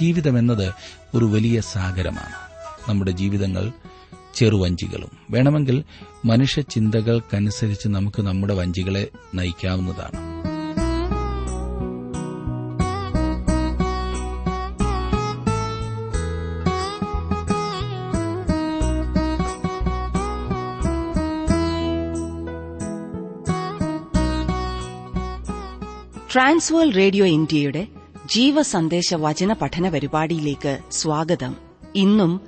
ജീവിതമെന്നത് 0.00 0.72
ഒരു 1.14 1.24
വലിയ 1.24 1.60
സാഗരമാണ്. 1.60 2.34
നമ്മുടെ 2.90 3.10
ജീവിതങ്ങൾ 3.10 3.72
ചെറുവഞ്ചികളും. 4.34 5.10
വേണമെങ്കിൽ 5.30 5.84
മനുഷ്യ 6.24 6.62
ചിന്തകൾക്കനുസരിച്ച് 6.62 7.88
നമുക്ക് 7.88 8.22
നമ്മുടെ 8.22 8.54
വഞ്ചികളെ 8.54 9.08
നയിക്കാവുന്നതാണ്. 9.34 10.38
ട്രാൻസ്വേൾ 26.32 26.92
റേഡിയോ 26.92 27.26
ഇന്ത്യയുടെ 27.26 27.86
ജീവസന്ദേശ 28.30 29.14
വചന 29.14 29.52
പഠന 29.52 29.90
പരിപാടിയിലേക്ക് 29.90 30.78
സ്വാഗതം. 30.90 31.56
ഇന്നും 31.94 32.40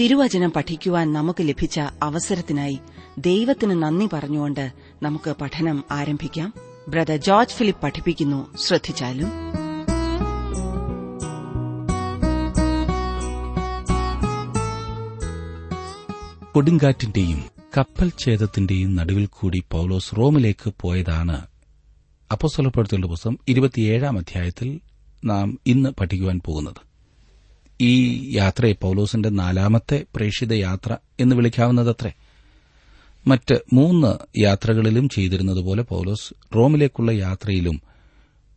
തിരുവചനം 0.00 0.50
പഠിക്കുവാൻ 0.50 1.12
നമുക്ക് 1.12 1.48
ലഭിച്ച 1.48 1.80
അവസരത്തിനായി 2.02 2.78
ദൈവത്തിന് 3.18 3.82
നന്ദി 3.82 4.08
പറഞ്ഞുകൊണ്ട് 4.12 4.72
നമുക്ക് 5.02 5.34
പഠനം 5.40 5.84
ആരംഭിക്കാം. 5.90 6.54
ബ്രദർ 6.88 7.16
ജോർജ് 7.16 7.52
ഫിലിപ്പ് 7.52 7.82
പഠിപ്പിക്കുന്നു 7.82 8.56
ശ്രദ്ധിച്ചാലും. 8.56 9.28
കൊടുങ്കാറ്റിന്റെയും 16.52 17.44
കപ്പൽ 17.76 18.12
ഛേദത്തിന്റെയും 18.18 18.96
നടുവിൽ 18.96 19.26
കൂടി 19.26 19.62
പൌലോസ് 19.70 20.16
റോമിലേക്ക് 20.16 20.72
പോയതാണ് 20.80 21.46
അപ്പോസ്വലപ്പെടുത്തേണ്ട 22.32 23.04
പുസ്തകം 23.04 23.38
ഇരുപത്തിയേഴാം 23.48 24.18
അധ്യായത്തിൽ 24.18 24.85
നാം 25.26 25.58
ഇന്ന് 25.66 25.90
പഠിക്കുവാൻ 25.90 26.40
പോകുന്നത്. 26.46 26.76
ഈ 27.80 28.22
യാത്രയെ 28.36 28.72
പൌലോസിന്റെ 28.72 29.28
നാലാമത്തെ 29.28 30.04
പ്രേക്ഷിത 30.16 30.52
യാത്ര 30.52 30.96
എന്ന് 31.20 31.36
വിളിക്കാവുന്നതത്രേ. 31.36 32.12
മറ്റ് 33.26 33.58
മൂന്ന് 33.72 34.40
യാത്രകളിലും 34.40 35.08
ചെയ്തിരുന്നതുപോലെ 35.08 35.82
പൌലോസ് 35.82 36.34
റോമിലേക്കുള്ള 36.54 37.10
യാത്രയിലും 37.10 37.80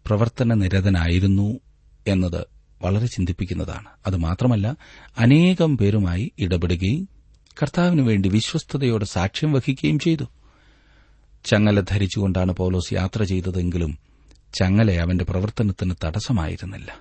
പ്രവർത്തന 0.06 0.53
നിരതനായിരുന്നു 0.53 1.59
എന്നത് 2.08 2.45
വളരെ 2.81 3.06
ചിന്തിപ്പിക്കുന്നതാണ്. 3.06 3.88
അത് 4.08 4.17
മാത്രമല്ല 4.17 4.75
അനേകം 5.17 5.78
പേരുമായി 5.78 6.31
ഇടപെടുകയും 6.40 7.09
കർത്താവിനു 7.62 8.02
വേണ്ടി 8.02 8.30
വിശ്വസ്തയോടെ 8.30 9.06
സാക്ഷ്യം 9.06 9.53
വഹിക്കുകയും 9.53 10.00
ചെയ്തു. 10.00 10.23
ചങ്ങല 11.45 11.80
ധരിച്ചുകൊണ്ടാണ് 11.80 12.52
പൌലോസ് 12.52 12.94
യാത്ര 12.94 13.23
ചെയ്തതെങ്കിലും 13.23 14.09
ചങ്ങല 14.53 14.92
അവന്റെ 14.92 15.25
പ്രവർത്തനത്തിന് 15.25 15.95
തടസ്സമായിരുന്നില്ല. 16.03 17.00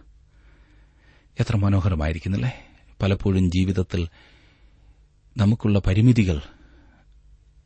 എത്ര 1.41 1.57
മനോഹരമായിരിക്കുന്നില്ലേ? 1.57 2.67
പലപ്പോഴും 3.03 3.51
ജീവിതത്തിൽ 3.51 4.09
നമുക്കുള്ള 5.37 5.79
പരിമിതികൾ 5.79 6.41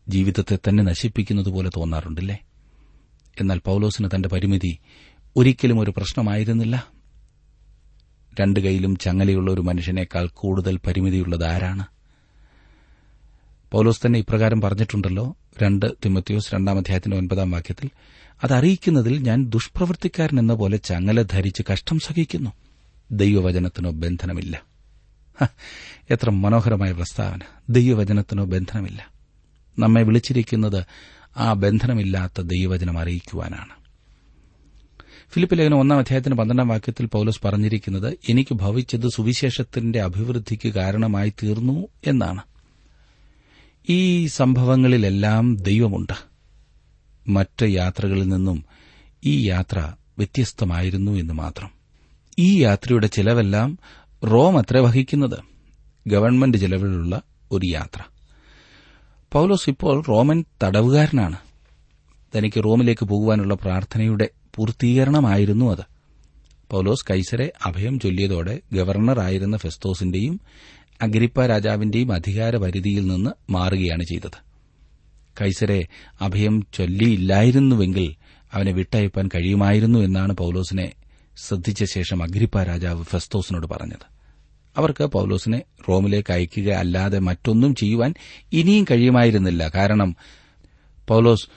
ജീവിതത്തെ 0.08 0.58
തന്നെ 0.68 0.84
നശിപ്പിക്കുന്നതുപോലെ 0.84 1.70
തോന്നാറുണ്ടല്ലേ? 1.76 2.38
എന്നാൽ 3.40 3.58
പൌലോസിന് 3.58 4.08
തന്റെ 4.14 4.28
പരിമിതി 4.28 4.78
ഒരിക്കലും 5.36 5.80
ഒരു 5.80 5.90
പ്രശ്നമായിരുന്നില്ല. 5.90 6.86
രണ്ട് 8.40 8.60
കൈയിലും 8.60 8.96
ചങ്ങലയുള്ള 8.96 9.50
ഒരു 9.50 9.60
മനുഷ്യനേക്കാൾ 9.60 10.26
കൂടുതൽ 10.26 10.80
പരിമിതിയുള്ളത് 10.86 11.44
ആരാണ്? 11.44 11.86
പൌലോസ് 13.72 14.06
തന്നെ 14.06 14.18
ഇപ്രകാരം 14.18 14.60
പറഞ്ഞിട്ടുണ്ടല്ലോ 14.60 15.36
രണ്ട് 15.62 15.86
തിമത്യോസ് 16.04 16.54
രണ്ടാം 16.54 16.78
അധ്യായത്തിന്റെ 16.78 17.16
ഒൻപതാം 17.16 17.50
വാക്യത്തിൽ 17.50 17.90
അതറിയിക്കുന്നതിൽ 18.44 19.18
ഞാൻ 19.18 19.46
ദുഷ്പ്രവൃത്തിക്കാരൻ 19.46 20.38
എന്ന 20.38 20.54
പോലെ 20.54 20.76
ചങ്ങല 20.76 21.22
ധരിച്ച് 21.22 21.62
കഷ്ടം 21.72 21.98
സഹിക്കുന്നു. 21.98 22.50
ദൈവവചനത്തിനോ 23.10 23.90
ബന്ധനമില്ല. 23.90 24.62
എത്ര 26.10 26.30
മനോഹരമായ 26.30 26.92
പ്രസ്താവന. 26.92 27.38
ദൈവവചനത്തിനോ 27.70 28.44
ബന്ധനമില്ല. 28.44 29.06
നമ്മെ 29.78 30.02
വിളിച്ചിരിക്കുന്നത് 30.02 30.84
ആ 31.36 31.52
ബന്ധനമില്ലാത്ത 31.52 32.40
ദൈവവചനം 32.40 32.98
അറിയിക്കുവാനാണ്. 32.98 33.82
ഫിലിപ്പ് 35.32 35.58
ലേഖനം 35.58 35.76
ഒന്നാം 35.76 35.98
അധ്യായത്തിന് 35.98 36.34
പന്ത്രണ്ടാം 36.34 36.68
വാക്യത്തിൽ 36.68 37.06
പൌലോസ് 37.06 37.40
പറഞ്ഞിരിക്കുന്നത് 37.44 38.18
എനിക്ക് 38.28 38.54
ഭവിച്ചത് 38.54 39.08
സുവിശേഷത്തിന്റെ 39.08 40.00
അഭിവൃദ്ധിക്ക് 40.00 40.68
കാരണമായി 40.68 41.32
തീർന്നു 41.42 41.86
എന്നാണ്. 42.06 42.42
ഈ 43.88 44.26
സംഭവങ്ങളിലെല്ലാം 44.26 45.56
ദൈവമുണ്ട്. 45.56 46.12
മറ്റ് 47.28 47.66
യാത്രകളിൽ 47.66 48.28
നിന്നും 48.28 48.64
ഈ 49.24 49.48
യാത്ര 49.48 49.92
വ്യത്യസ്തമായിരുന്നു 50.18 51.12
എന്ന് 51.12 51.34
മാത്രം. 51.34 51.70
ഈ 52.38 52.62
യാത്രയുടെ 52.62 53.06
ചിലവെല്ലാം 53.06 53.78
റോം 54.24 54.58
അത്ര 54.58 54.78
വഹിക്കുന്നത്. 54.78 55.38
ഗവൺമെന്റ് 56.06 56.58
ചിലവിലുള്ള 56.58 57.22
ഒരു 57.52 57.66
യാത്ര. 57.66 58.00
പൌലോസ് 59.32 59.70
ഇപ്പോൾ 59.70 60.04
റോമൻ 60.08 60.44
തടവുകാരനാണ്. 60.62 61.36
തനിക്ക് 62.36 62.64
റോമിലേക്ക് 62.64 63.04
പോകുവാനുള്ള 63.04 63.54
പ്രാർത്ഥനയുടെ 63.54 64.28
പൂർത്തീകരണമായിരുന്നു 64.54 65.70
അത്. 65.70 65.84
പൌലോസ് 66.70 67.06
കൈസരെ 67.10 67.52
അഭയം 67.66 68.00
ചൊല്ലിയതോടെ 68.00 68.60
ഗവർണറായിരുന്ന 68.72 69.56
ഫെസ്തോസിന്റെയും 69.56 70.40
അഗ്രിപ്പ 71.02 71.46
രാജാവിന്റെയും 71.46 72.12
അധികാരപരിധിയിൽ 72.12 73.06
നിന്ന് 73.06 73.52
മാറുകയാണ് 73.52 74.02
ചെയ്തത്. 74.02 74.52
കൈസരെ 75.40 75.86
അഭയം 76.20 76.66
ചൊല്ലിയില്ലായിരുന്നുവെങ്കിൽ 76.74 78.14
അവനെ 78.52 78.72
വിട്ടയപ്പാൻ 78.72 79.28
കഴിയുമായിരുന്നു 79.28 79.98
എന്നാണ് 79.98 80.32
പൌലോസിനെ 80.32 80.92
ശ്രദ്ധിച്ച 81.36 81.84
ശേഷം 81.84 82.22
അഗ്രിപ്പ 82.22 82.62
രാജാവ് 82.62 83.04
ഫെസ്തോസിനോട് 83.04 83.66
പറഞ്ഞത്. 83.66 84.12
അവർക്ക് 84.76 85.04
പൌലോസിനെ 85.04 85.62
റോമിലേക്ക് 85.88 86.32
അയക്കുക 86.32 86.72
അല്ലാതെ 86.72 87.18
മറ്റൊന്നും 87.18 87.74
ചെയ്യുവാൻ 87.74 88.14
ഇനിയും 88.52 88.84
കഴിയുമായിരുന്നില്ല. 88.90 89.68
കാരണം 89.68 90.16
പൌലോസ് 91.08 91.48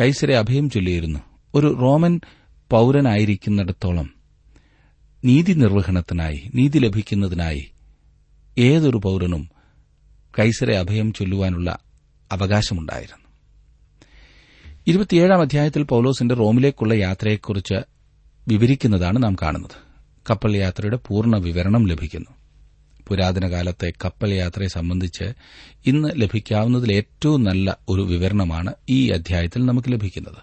കൈസരെ 0.00 0.36
അഭയം 0.36 0.70
ചൊല്ലിയിരുന്നു. 0.70 1.20
ഒരു 1.54 1.78
റോമൻ 1.80 2.20
പൌരനായിരിക്കുന്നിടത്തോളം 2.70 4.14
നീതി 5.24 5.52
നിർവഹണത്തിനായി 5.52 6.50
നീതി 6.54 6.78
ലഭിക്കുന്നതിനായി 6.78 7.66
ഏതൊരു 8.58 8.96
പൌരനും 8.96 9.50
കൈസരെ 10.38 10.76
അഭയം 10.76 11.12
ചൊല്ലുവാനുള്ള 11.12 11.78
അവകാശമുണ്ടായിരുന്നു. 12.32 13.26
ഇരുപത്തിയേഴാം 14.86 15.40
അധ്യായത്തിൽ 15.40 15.82
പൌലോസിന്റെ 15.82 16.34
റോമിലേക്കുള്ള 16.34 16.94
യാത്രയെക്കുറിച്ച് 16.94 17.74
വിവരിക്കുന്നതാണ് 18.48 19.22
നാം 19.22 19.36
കാണുന്നത്. 19.42 19.86
കപ്പൽ 20.30 20.56
യാത്രയുടെ 20.56 20.98
പൂർണ 21.06 21.36
വിവരണം 21.36 21.86
ലഭിക്കുന്നു. 21.86 22.30
പുരാതന 23.08 23.50
കാലത്തെ 23.50 23.92
കപ്പൽ 24.04 24.34
യാത്രയെ 24.34 24.68
സംബന്ധിച്ച് 24.68 25.24
ഇന്ന് 25.86 26.08
ലഭിക്കാവുന്നതിൽ 26.16 26.92
ഏറ്റവും 26.92 27.44
നല്ല 27.44 27.78
ഒരു 27.88 28.02
വിവരണമാണ് 28.02 28.74
ഈ 28.88 29.10
അധ്യായത്തിൽ 29.10 29.66
നമുക്ക് 29.66 29.92
ലഭിക്കുന്നത്. 29.92 30.42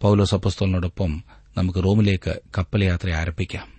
പൌലോസ് 0.00 0.34
അപ്പസ്തോലിനോടൊപ്പം 0.34 1.24
നമുക്ക് 1.56 1.84
റോമിലേക്ക് 1.84 2.40
കപ്പൽ 2.58 2.84
യാത്ര 2.84 3.10
ആരംഭിക്കാം. 3.10 3.73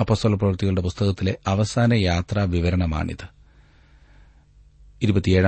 അപ്പസ്തോല 0.00 0.34
പ്രവൃത്തികളുടെ 0.34 0.80
പുസ്തകത്തിലെ 0.80 1.38
അവസാന 1.46 1.94
യാത്രാ 1.94 2.42
വിവരണമാണിത്. 2.42 3.28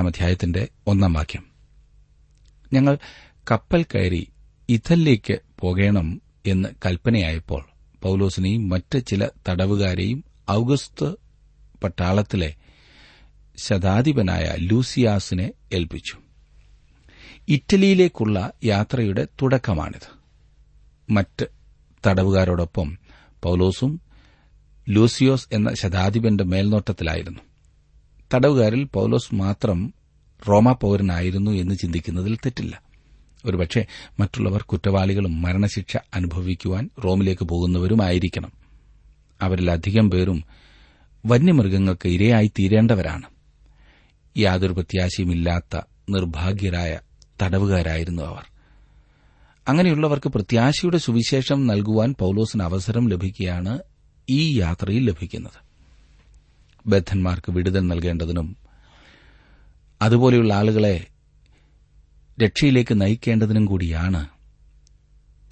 അധ്യായത്തിന്റെ 0.07 0.69
ഒന്നാം 0.87 1.13
വാക്യം. 1.13 1.47
ഞങ്ങൾ 2.73 2.99
കപ്പൽ 3.51 3.83
കയറി 3.83 4.33
ഇഥലിലേക്ക് 4.69 5.39
പോകണം 5.59 6.23
എന്ന് 6.47 6.69
കൽപ്പനയായപ്പോൾ 6.87 7.65
പൌലോസിനെയും 8.03 8.69
മറ്റ് 8.69 9.07
ചില 9.07 9.29
തടവുകാരെയും 9.49 10.25
ഔഗസ്ത് 10.51 11.15
പട്ടാളത്തിലെ 11.85 12.55
ശതാധിപനായ 13.57 14.55
ലൂസിയാസിനെ 14.59 15.53
ഏൽപ്പിച്ചു. 15.73 16.17
ഇറ്റലിയിലേക്കുള്ള 17.49 18.53
യാത്രയുടെ 18.65 19.29
തുടക്കമാണിത്. 19.43 20.17
മറ്റ് 21.11 21.47
തടവുകാരോടൊപ്പം 22.07 22.99
പൌലോസും 23.43 24.06
ലൂസിയോസ് 24.89 25.49
എന്ന 25.53 25.75
ശതാധിപന്റെ 25.75 26.45
മേൽനോട്ടത്തിലായിരുന്നു. 26.45 27.41
തടവുകാരിൽ 28.35 28.85
പൌലോസ് 28.85 29.35
മാത്രം 29.35 29.95
റോമാ 30.49 30.73
പൌരനായിരുന്നു 30.73 31.51
എന്ന് 31.51 31.75
ചിന്തിക്കുന്നതിൽ 31.75 32.37
തെറ്റില്ല. 32.37 32.83
ഒരുപക്ഷെ 33.45 33.87
മറ്റുള്ളവർ 34.21 34.63
കുറ്റവാളികളും 34.63 35.43
മരണശിക്ഷ 35.43 35.97
അനുഭവിക്കുവാൻ 36.15 36.91
റോമിലേക്ക് 37.05 37.45
പോകുന്നവരുമായിരിക്കണം. 37.45 38.53
അവരിലധികം 39.43 40.11
പേരും 40.11 40.45
വന്യമൃഗങ്ങൾക്ക് 41.27 42.09
ഇരയായി 42.09 42.53
തീരേണ്ടവരാണ്. 42.59 43.27
യാതൊരു 44.39 44.73
പ്രത്യാശയുമില്ലാത്ത 44.73 45.81
നിർഭാഗ്യരായ 46.11 46.99
തടവുകാരായിരുന്നു 47.43 48.23
അവർ. 48.23 48.43
അങ്ങനെയുള്ളവർക്ക് 49.69 50.29
പ്രത്യാശയുടെ 50.29 50.99
സുവിശേഷം 50.99 51.67
നൽകുവാൻ 51.67 52.15
പൌലോസിന് 52.19 52.63
അവസരം 52.63 53.09
ലഭിക്കുകയാണ് 53.09 53.79
ഈ 54.31 54.59
യാത്രയിൽ 54.59 55.05
ലഭിക്കുന്നത്. 55.05 55.67
ബദ്ധന്മാർക്ക് 56.87 57.53
വിടുതൽ 57.53 57.87
നൽകേണ്ടതിനും 57.87 58.57
അതുപോലെയുള്ള 60.03 60.55
ആളുകളെ 60.55 61.07
രക്ഷയിലേക്ക് 62.43 63.01
നയിക്കേണ്ടതിനും 63.01 63.65
കൂടിയാണ് 63.65 64.27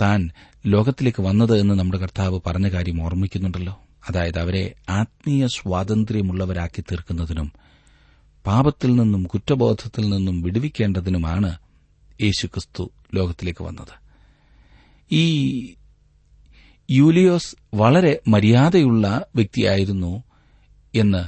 താൻ 0.00 0.30
ലോകത്തിലേക്ക് 0.66 1.22
വന്നത് 1.22 1.58
എന്ന് 1.58 1.74
നമ്മുടെ 1.74 1.98
കർത്താവ് 1.98 2.40
പറഞ്ഞ 2.46 2.68
കാര്യം 2.68 3.02
ഓർമ്മിക്കുന്നുണ്ടല്ലോ. 3.02 3.80
അതായത് 4.08 4.38
അവരെ 4.38 4.74
ആത്മീയ 4.88 5.46
സ്വാതന്ത്ര്യമുള്ളവരാക്കി 5.46 6.80
തീർക്കുന്നതിനും 6.80 7.52
പാപത്തിൽ 8.46 8.94
നിന്നും 8.94 9.24
കുറ്റബോധത്തിൽ 9.24 10.08
നിന്നും 10.08 10.42
വിടുവിക്കേണ്ടതിനുമാണ് 10.42 11.58
യേശുക്രിസ്തു 12.22 12.90
ലോകത്തിലേക്ക് 13.14 13.64
വന്നത്. 13.64 13.94
ഈ 15.12 15.74
യൂലിയോസ് 16.90 17.56
വളരെ 17.74 18.20
മര്യാദയുള്ള 18.28 19.26
വ്യക്തിയായിരുന്നു 19.36 20.22
എന്ന് 20.94 21.24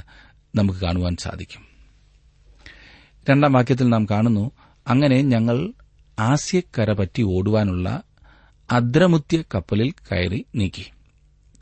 നമുക്ക് 0.57 0.79
കാണുവാൻ 0.79 1.15
സാധിക്കും. 1.15 1.61
രണ്ടാം 3.29 3.53
വാക്യത്തിൽ 3.53 3.89
നാം 3.89 4.05
കാണുന്നു 4.05 4.51
അങ്ങനെ 4.87 5.21
ഞങ്ങൾ 5.21 5.73
ആസ്യക്കര 6.19 6.93
പറ്റി 6.93 7.21
ഓടുവാനുള്ള 7.21 8.03
അദ്രമുത്യ 8.71 9.43
കപ്പലിൽ 9.55 9.91
കയറി 9.91 10.45
നീക്കി. 10.55 10.85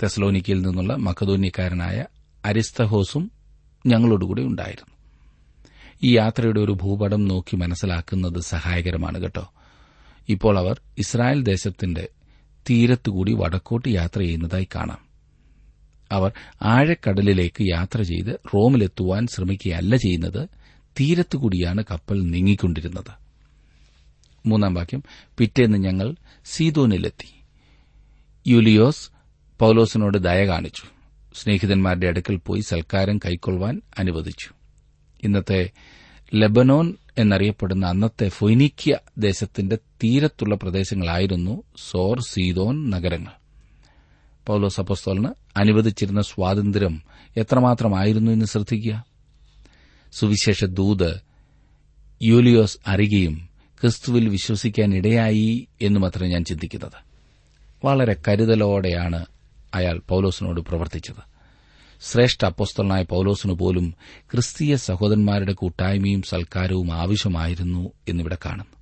തെസ്ലോനിക്കയിൽ 0.04 0.62
നിന്നുള്ള 0.62 0.96
മക്കതോന്യക്കാരനായ 0.96 2.06
അരിസ്തഹോസും 2.46 3.32
ഞങ്ങളോടുകൂടി 3.86 4.44
ഉണ്ടായിരുന്നു. 4.44 4.96
ഈ 6.04 6.18
യാത്രയുടെ 6.18 6.60
ഒരു 6.60 6.72
ഭൂപടം 6.72 7.26
നോക്കി 7.26 7.56
മനസ്സിലാക്കുന്നത് 7.56 8.40
സഹായകരമാണ് 8.40 9.20
കേട്ടോ. 9.20 9.52
ഇപ്പോൾ 10.30 10.60
അവർ 10.60 10.82
ഇസ്രായേൽ 10.98 11.44
ദേശത്തിന്റെ 11.44 12.08
തീരത്തുകൂടി 12.70 13.34
വടക്കോട്ട് 13.34 13.90
യാത്ര 13.90 14.20
ചെയ്യുന്നതായി 14.20 14.68
കാണാം. 14.76 14.98
അവർ 16.12 16.32
ആഴക്കടലിലേക്ക് 16.62 17.64
യാത്ര 17.72 18.02
ചെയ്ത് 18.02 18.40
റോമിലെത്തുവാൻ 18.54 19.28
ശ്രമിക്കുകയല്ല 19.28 19.96
ചെയ്യുന്നത് 19.96 20.50
തീരത്തുകൂടിയാണ് 21.00 21.84
കപ്പൽ 21.92 22.32
നീങ്ങിക്കൊണ്ടിരുന്നത്. 22.32 23.26
മൂന്നാം 24.46 24.74
വാക്യം 24.74 25.04
പിറ്റേന്ന് 25.38 25.78
ഞങ്ങൾ 25.78 26.16
സീതോനിലെത്തി 26.46 27.36
യുലിയോസ് 28.48 29.10
പൌലോസിനോട് 29.60 30.18
ദയ 30.18 30.46
കാണിച്ചു. 30.46 30.84
സ്നേഹിതന്മാരുടെ 31.36 32.08
അടുക്കൽ 32.08 32.36
പോയി 32.36 32.62
സൽക്കാരം 32.62 33.18
കൈക്കൊള്ളുവാൻ 33.18 33.82
അനുവദിച്ചു. 34.00 34.50
ഇന്നത്തെ 35.24 35.70
ലെബനോൻ 36.36 36.94
എന്നറിയപ്പെടുന്ന 37.18 37.86
അന്നത്തെ 37.86 38.30
ഫൊയ്നിക്യ 38.30 38.98
ദേശത്തിന്റെ 39.18 39.76
തീരത്തുള്ള 39.76 40.56
പ്രദേശങ്ങളായിരുന്നു 40.56 41.64
സോർ 41.78 42.22
സീതോൻ 42.22 42.90
നഗരങ്ങൾ. 42.90 43.32
പൌലോസ് 44.46 44.80
അപ്പോസ്തോലിന് 44.80 45.28
അനുവദിച്ചിരുന്ന 45.58 46.22
സ്വാതന്ത്ര്യം 46.22 47.02
എത്രമാത്രമായിരുന്നു 47.38 48.32
എന്ന് 48.32 48.46
ശ്രദ്ധിക്കുക? 48.46 49.06
സുവിശേഷ 50.14 50.66
ദൂത് 50.66 51.22
യൂലിയോസ് 52.24 52.78
അറിയുകയും 52.88 53.50
ക്രിസ്തുവിൽ 53.82 54.30
വിശ്വസിക്കാൻ 54.30 54.96
ഇടയായി 54.96 55.68
എന്ന് 55.82 56.00
മാത്രമേ 56.00 56.30
ഞാൻ 56.30 56.44
ചിന്തിക്കുന്നത്. 56.44 57.06
വളരെ 57.86 58.16
കരുതലോടെയാണ് 58.28 59.26
അയാൾ 59.74 60.02
പൌലോസിനോട് 60.10 60.62
പ്രവർത്തിച്ചത്. 60.62 61.35
ശ്രേഷ്ഠ 62.02 62.46
അപ്പസ്തലനായ 62.46 63.04
പൌലോസിന് 63.04 63.54
പോലും 63.54 63.94
ക്രിസ്തീയ 64.20 64.76
സഹോദരന്മാരുടെ 64.76 65.54
കൂട്ടായ്മയും 65.54 66.22
സൽക്കാരവും 66.22 66.94
ആവശ്യമായിരുന്നു 66.94 67.92
എന്നിവിടെ 68.08 68.38
കാണുന്നു. 68.46 68.76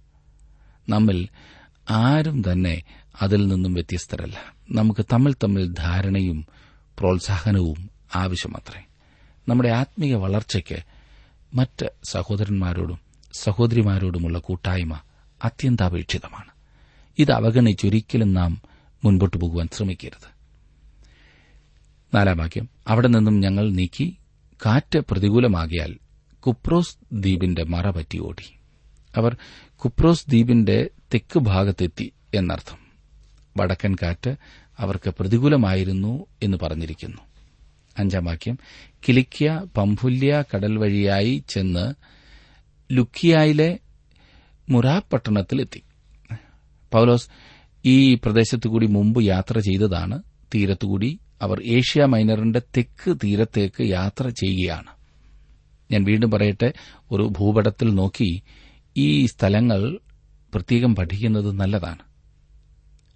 നമ്മിൽ 0.90 1.28
ആരും 1.90 2.52
തന്നെ 2.52 2.84
അതിൽ 3.22 3.48
നിന്നും 3.48 3.74
വ്യത്യസ്തരല്ല. 3.74 4.54
നമുക്ക് 4.72 5.06
തമ്മിൽ 5.14 5.34
തമ്മിൽ 5.34 5.74
ധാരണയും 5.74 6.46
പ്രോത്സാഹനവും 7.00 7.90
ആവശ്യമത്രേ. 8.16 8.84
നമ്മുടെ 9.50 9.70
ആത്മീയ 9.70 10.16
വളർച്ചയ്ക്ക് 10.16 10.84
മറ്റ് 11.54 11.92
സഹോദരന്മാരോടും 12.04 13.00
സഹോദരിമാരോടുമുള്ള 13.34 14.40
കൂട്ടായ്മ 14.40 15.00
അത്യന്താപേക്ഷിതമാണ്. 15.44 16.52
ഇത് 17.20 17.32
അവഗണിച്ചൊരിക്കലും 17.32 18.34
നാം 18.34 18.62
മുൻപോട്ടു 19.04 19.38
പോകുവാൻ 19.38 19.70
ശ്രമിക്കരുത്. 19.74 20.33
നാലാം 22.14 22.38
വാക്യം. 22.38 22.70
അവിടെ 22.88 23.08
നിന്നും 23.08 23.40
ഞങ്ങൾ 23.40 23.72
നീക്കി 23.72 24.18
കാറ്റ് 24.66 25.00
പ്രതികൂലമാകിയാൽ 25.00 25.98
കുപ്രോസ് 26.40 26.98
ദ്വീപിന്റെ 27.14 27.64
മറ 27.64 27.90
പറ്റി 27.90 28.20
ഓടി. 28.20 28.54
അവർ 29.18 29.38
കുപ്രോസ് 29.76 30.30
ദ്വീപിന്റെ 30.30 30.90
തെക്ക് 31.14 31.40
ഭാഗത്തെത്തി 31.40 32.12
എന്നർത്ഥം. 32.34 32.78
വടക്കൻ 33.58 33.96
കാറ്റ് 33.96 34.36
അവർക്ക് 34.78 35.14
പ്രതികൂലമായിരുന്നു 35.20 36.26
എന്ന് 36.44 36.58
പറഞ്ഞിരിക്കുന്നു. 36.62 37.18
അഞ്ചാം 38.00 38.26
വാക്യം. 38.26 38.60
കിലിക്കിയ 39.08 39.62
പംഫുല്യ 39.78 40.44
കടൽ 40.56 40.78
വഴിയായി 40.78 41.44
ചെന്ന് 41.50 41.94
ലുക്കിയായിലെ 42.94 43.80
മുറാബ് 44.70 45.12
പട്ടണത്തിലെത്തി 45.14 45.84
പൌലോസ് 46.92 47.28
ഈ 47.86 48.16
പ്രദേശത്തുകൂടി 48.16 48.86
മുമ്പ് 48.86 49.24
യാത്ര 49.24 49.60
ചെയ്തതാണ്. 49.60 50.24
തീരത്തുകൂടി 50.56 51.20
അവർ 51.44 51.64
ഏഷ്യ 51.64 52.06
മൈനറിന്റെ 52.06 52.60
തെക്ക് 52.60 53.18
തീരത്തേക്ക് 53.24 53.82
യാത്ര 53.82 54.30
ചെയ്യുകയാണ്. 54.30 54.88
ഞാൻ 55.92 56.04
വീണ്ടും 56.04 56.32
പറയട്ടെ 56.32 56.74
ഒരു 57.12 57.24
ഭൂപടത്തിൽ 57.24 57.94
നോക്കി 57.94 58.42
ഈ 58.98 59.26
സ്ഥലങ്ങൾ 59.26 60.00
പ്രത്യേകം 60.54 60.96
പഠിക്കുന്നത് 60.96 61.52
നല്ലതാണ്. 61.52 62.00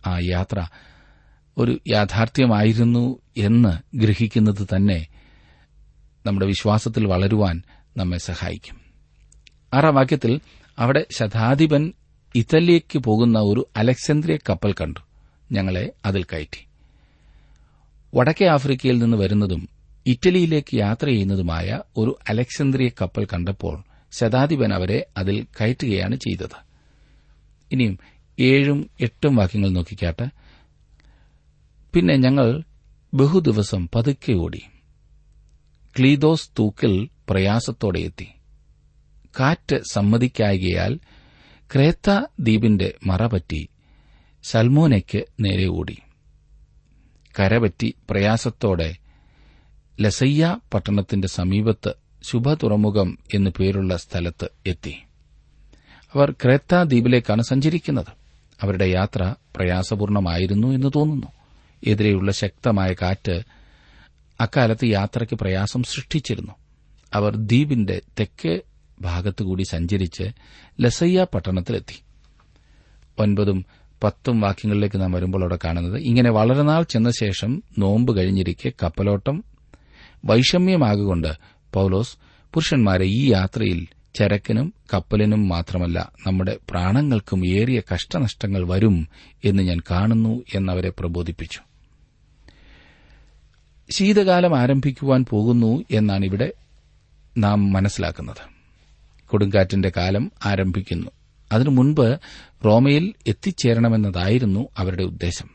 ആ 0.08 0.20
യാത്ര 0.20 0.68
ഒരു 1.58 1.80
യാഥാർത്ഥ്യമായിരുന്നു 1.88 3.20
എന്ന് 3.38 3.98
ഗ്രഹിക്കുന്നത് 3.98 4.68
തന്നെ 4.76 5.08
നമ്മുടെ 6.26 6.46
വിശ്വാസത്തിൽ 6.46 7.06
വളരുവാൻ 7.06 7.62
നമ്മെ 7.98 8.18
സഹായിക്കും. 8.18 8.82
ആറാം 9.74 9.96
വാക്യത്തിൽ 9.96 10.42
അവിടെ 10.80 11.06
ശതാധിപൻ 11.12 11.94
ഇറ്റലിയയ്ക്ക് 12.36 13.00
പോകുന്ന 13.00 13.40
ഒരു 13.40 13.68
അലക്സാന്ദ്രിയ 13.78 14.38
കപ്പൽ 14.50 14.74
കണ്ടു. 14.74 15.00
ഞങ്ങളെ 15.52 15.92
അതിൽ 16.06 16.24
കയറ്റി. 16.24 16.67
വടക്കേ 18.18 18.46
ആഫ്രിക്കയിൽ 18.46 18.98
നിന്ന് 18.98 19.18
വരുന്നതും 19.18 19.70
ഇറ്റലിയിലേക്ക് 20.06 20.76
യാത്ര 20.76 21.06
ചെയ്യുന്നതുമായ 21.06 21.82
ഒരു 21.98 22.20
അലക്സന്ദ്രിയ 22.30 22.90
കപ്പൽ 23.02 23.26
കണ്ടപ്പോൾ 23.26 23.84
ശതാധിപൻ 24.12 24.74
അവരെ 24.74 25.06
അതിൽ 25.18 25.46
കയറ്റുകയാണ് 25.62 26.16
ചെയ്തത്. 26.16 26.66
ഇനിയും 27.72 28.00
ഏഴും 28.40 28.90
എട്ടും 29.02 29.36
വാക്യങ്ങൾ 29.36 29.70
നോക്കിക്കാട്ടെ. 29.70 30.30
പിന്നെ 31.94 32.16
ഞങ്ങൾ 32.16 32.64
ബഹുദിവസം 33.14 33.90
പതുക്കെ 33.96 34.34
ഓടി. 34.34 34.62
ക്ലീദോസ് 36.00 36.50
തൂക്കിൽ 36.60 37.10
പ്രയാസത്തോടെ 37.30 38.00
എത്തി. 38.00 38.28
കാറ്റ് 39.40 39.82
സമ്മതിക്കായകയാൽ 39.92 41.00
ക്രേത്ത 41.74 42.10
ദ്വീപിന്റെ 42.40 42.94
മറപറ്റി 43.06 43.68
സൽമോനയ്ക്ക് 44.44 45.26
നേരെ 45.40 45.68
ഓടി. 45.68 45.98
കരപറ്റി 47.40 47.94
പ്രയാസത്തോടെ 48.10 48.96
ലസയ്യ 50.02 50.60
പട്ടണത്തിന്റെ 50.74 51.28
സമീപത്ത് 51.28 51.94
ശുഭതുറമുഖം 52.24 53.18
എന്നു 53.34 53.50
പേരുള്ള 53.60 53.98
സ്ഥലത്ത് 53.98 54.50
എത്തി. 54.66 54.98
അവർ 56.14 56.32
ക്രേത്ത 56.32 56.76
ദ്വീപിലേക്കാണ് 56.76 57.42
സഞ്ചരിക്കുന്നത്. 57.42 58.06
അവരുടെ 58.62 58.86
യാത്ര 58.86 59.36
പ്രയാസപൂർണമായിരുന്നു 59.56 60.68
എന്ന് 60.68 60.92
തോന്നുന്നു. 60.96 61.28
എതിരെയുള്ള 61.88 62.32
ശക്തമായ 62.32 62.94
കാറ്റ് 62.94 63.44
അക്കാലത്ത് 64.42 64.86
യാത്രയ്ക്ക് 64.86 65.36
പ്രയാസം 65.36 65.84
സൃഷ്ടിച്ചിരുന്നു. 65.84 66.52
അവർ 67.14 67.36
ദ്വീപിന്റെ 67.36 68.02
തെക്കേ 68.20 68.60
ഭാഗത്തുകൂടി 69.02 69.64
സഞ്ചരിച്ച് 69.64 70.24
ലസയ്യ 70.82 71.26
പട്ടണത്തിലെത്തി. 71.34 72.02
ഒൻപതും 73.20 73.66
പത്തും 74.04 74.42
വാക്യങ്ങളിലേക്ക് 74.42 75.02
നാം 75.02 75.12
വരുമ്പോൾ 75.12 75.42
അവിടെ 75.42 75.60
കാണുന്നത് 75.66 75.98
ഇങ്ങനെ 75.98 76.32
വളരെ 76.32 76.62
നാൾ 76.62 76.84
ചെന്ന 76.84 77.12
ശേഷം 77.12 77.64
നോമ്പ് 77.78 78.18
കഴിഞ്ഞിരിക്കെ 78.18 78.72
കപ്പലോട്ടം 78.84 79.44
വൈഷമ്യമാകൊണ്ട് 80.26 81.28
പൌലോസ് 81.74 82.18
പുരുഷന്മാരെ 82.54 83.06
ഈ 83.06 83.32
യാത്രയിൽ 83.32 83.88
ചരക്കിനും 84.16 84.74
കപ്പലിനും 84.94 85.50
മാത്രമല്ല 85.50 86.12
നമ്മുടെ 86.28 86.58
പ്രാണങ്ങൾക്കും 86.70 87.48
ഏറിയ 87.48 87.82
കഷ്ടനഷ്ടങ്ങൾ 87.94 88.68
വരും 88.68 89.08
എന്ന് 89.46 89.64
ഞാൻ 89.64 89.80
കാണുന്നു 89.92 90.44
എന്നവരെ 90.56 90.90
പ്രബോധിപ്പിച്ചു. 90.90 91.60
ശീതകാലം 93.90 94.60
ആരംഭിക്കുവാൻ 94.60 95.26
പോകുന്നു 95.30 95.84
എന്നാണ് 95.92 96.26
ഇവിടെ 96.26 96.52
നാം 97.38 97.74
മനസ്സിലാക്കുന്നത്. 97.74 98.58
കൊടുങ്കാറ്റിന്റെ 99.28 99.92
കാലം 99.98 100.32
ആരംഭിക്കുന്നു. 100.46 101.12
അതിനു 101.52 101.70
മുൻപ് 101.70 102.20
റോമയിൽ 102.66 103.14
എത്തിച്ചേരണമെന്നതായിരുന്നു 103.28 104.68
അവരുടെ 104.78 105.04
ഉദ്ദേശം. 105.04 105.50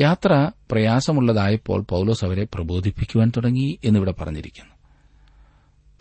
യാത്ര 0.00 0.50
പ്രയാസമുള്ളതായപ്പോൾ 0.70 1.82
പൌലോസ് 1.82 2.24
അവരെ 2.24 2.46
പ്രബോധിപ്പിക്കുവാൻ 2.54 3.32
തുടങ്ങി 3.36 3.78
എന്നിവിടെ 3.84 4.12
പറഞ്ഞിരിക്കുന്നു. 4.12 4.74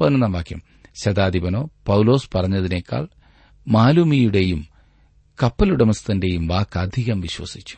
പതിനൊന്നാം 0.02 0.32
വാക്യം. 0.32 0.62
ശതാധിപനോ 1.04 1.70
പൌലോസ് 1.86 2.30
പറഞ്ഞതിനേക്കാൾ 2.36 3.08
മാലുമിയുടെയും 3.68 4.68
കപ്പലുടമസ്ഥന്റെയും 5.44 6.48
വാക്ക് 6.48 6.80
അധികം 6.80 7.22
വിശ്വസിച്ചു. 7.22 7.78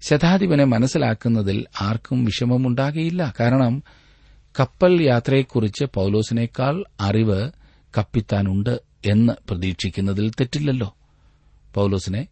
ശതാധിപനെ 0.00 0.64
മനസ്സിലാക്കുന്നതിൽ 0.64 1.66
ആർക്കും 1.80 2.24
വിഷമമുണ്ടാകയില്ല. 2.24 3.34
കാരണം 3.40 3.82
കപ്പൽ 4.60 5.02
യാത്രയെക്കുറിച്ച് 5.02 5.84
പൌലോസിനേക്കാൾ 5.84 6.84
അറിവ് 7.00 7.50
കപ്പിത്താനുണ്ട് 7.98 8.80
എന്ന് 9.06 9.32
പ്രതീക്ഷിക്കുന്നതിൽ 9.48 10.30
തെറ്റില്ലല്ലോ. 10.30 10.96
പൌലോസിനെ 11.74 12.26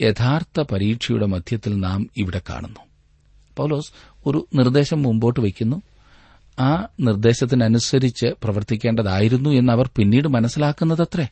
യഥാർത്ഥ 0.00 0.60
പരീക്ഷയുടെ 0.60 1.26
മധ്യത്തിൽ 1.26 1.80
നാം 1.80 2.10
ഇവിടെ 2.16 2.40
കാണുന്നു. 2.50 2.80
പൌലോസ് 3.56 3.92
ഒരു 4.26 4.48
നിർദ്ദേശം 4.54 5.02
മുമ്പോട്ട് 5.02 5.40
വയ്ക്കുന്നു. 5.40 5.82
ആ 6.60 6.86
നിർദ്ദേശത്തിനനുസരിച്ച് 7.00 8.26
പ്രവർത്തിക്കേണ്ടതായിരുന്നു 8.44 9.50
എന്ന് 9.50 9.72
അവർ 9.72 9.90
പിന്നീട് 9.96 10.28
മനസ്സിലാക്കുന്നതത്രേ. 10.28 11.28